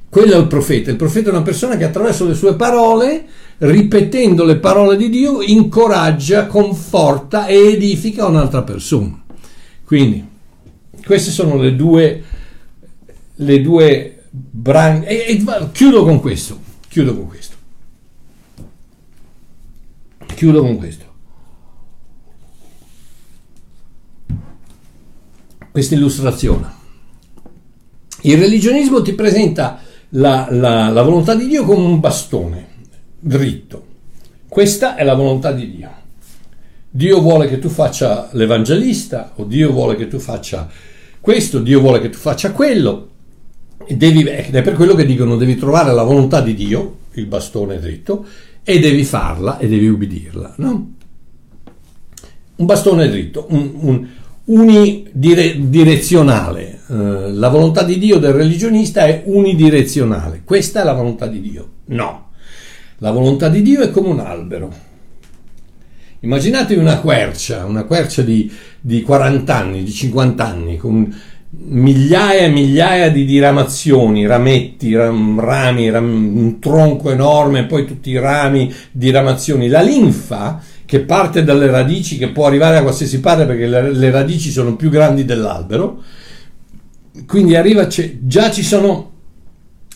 [0.08, 0.90] Quello è il profeta.
[0.90, 3.26] Il profeta è una persona che attraverso le sue parole,
[3.58, 9.22] ripetendo le parole di Dio, incoraggia, conforta e edifica un'altra persona.
[9.84, 10.35] Quindi,
[11.06, 12.22] queste sono le due
[13.36, 15.06] le due branche.
[15.06, 16.58] E, e, chiudo con questo.
[16.88, 17.54] Chiudo con questo.
[20.34, 21.04] Chiudo con questo.
[25.70, 26.74] Questa illustrazione.
[28.22, 29.80] Il religionismo ti presenta
[30.10, 32.68] la, la, la volontà di Dio come un bastone
[33.18, 33.84] dritto.
[34.48, 35.90] Questa è la volontà di Dio.
[36.88, 40.66] Dio vuole che tu faccia l'evangelista o Dio vuole che tu faccia
[41.26, 43.08] questo, Dio vuole che tu faccia quello
[43.88, 47.80] devi, ed è per quello che dicono devi trovare la volontà di Dio, il bastone
[47.80, 48.24] dritto,
[48.62, 50.54] e devi farla e devi ubbidirla.
[50.58, 50.92] No?
[52.54, 54.06] Un bastone dritto, un, un
[54.44, 56.78] unidirezionale.
[56.86, 60.42] Uh, la volontà di Dio del religionista è unidirezionale.
[60.44, 61.70] Questa è la volontà di Dio.
[61.86, 62.28] No.
[62.98, 64.72] La volontà di Dio è come un albero.
[66.20, 68.50] Immaginatevi una quercia, una quercia di,
[68.86, 71.12] di 40 anni, di 50 anni, con
[71.48, 78.18] migliaia e migliaia di diramazioni, rametti, ram, rami, ram, un tronco enorme, poi tutti i
[78.20, 79.66] rami, diramazioni.
[79.66, 84.10] La linfa, che parte dalle radici, che può arrivare a qualsiasi parte perché le, le
[84.12, 86.00] radici sono più grandi dell'albero,
[87.26, 89.14] quindi arriva, già ci sono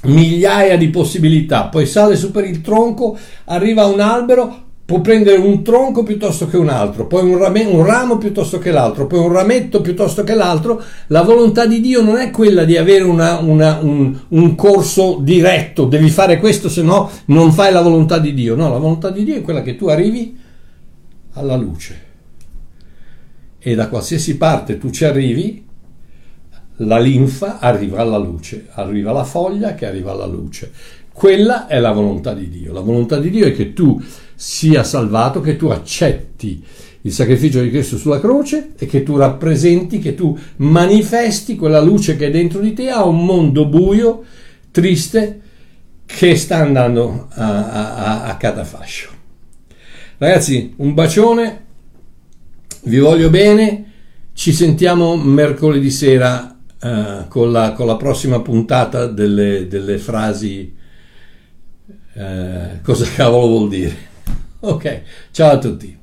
[0.02, 5.62] migliaia di possibilità, poi sale su per il tronco, arriva un albero, può prendere un
[5.62, 9.30] tronco piuttosto che un altro, poi un, rame, un, ramo piuttosto che l'altro, poi un
[9.30, 10.82] rametto piuttosto che l'altro.
[11.06, 15.84] La volontà di Dio non è quella di avere una, una, un, un, corso diretto,
[15.84, 18.56] devi fare questo, se no non fai la volontà di Dio.
[18.56, 20.36] No, la volontà di Dio è quella che tu arrivi
[21.34, 22.00] alla luce.
[23.60, 25.64] E da qualsiasi parte tu ci arrivi,
[26.78, 30.72] la linfa arriva alla luce, arriva la foglia che arriva alla luce.
[31.12, 32.72] Quella è la volontà di Dio.
[32.72, 34.02] La volontà di Dio è che tu
[34.40, 36.64] sia salvato, che tu accetti
[37.02, 42.16] il sacrificio di Cristo sulla croce e che tu rappresenti, che tu manifesti quella luce
[42.16, 44.24] che è dentro di te a un mondo buio,
[44.70, 45.40] triste,
[46.06, 49.10] che sta andando a, a, a catafascio.
[50.16, 51.64] Ragazzi, un bacione,
[52.84, 53.92] vi voglio bene,
[54.32, 60.74] ci sentiamo mercoledì sera uh, con, la, con, la, prossima puntata delle, delle frasi
[62.14, 64.08] uh, cosa cavolo vuol dire.
[64.60, 65.02] Ok,
[65.32, 65.99] ciao a tutti.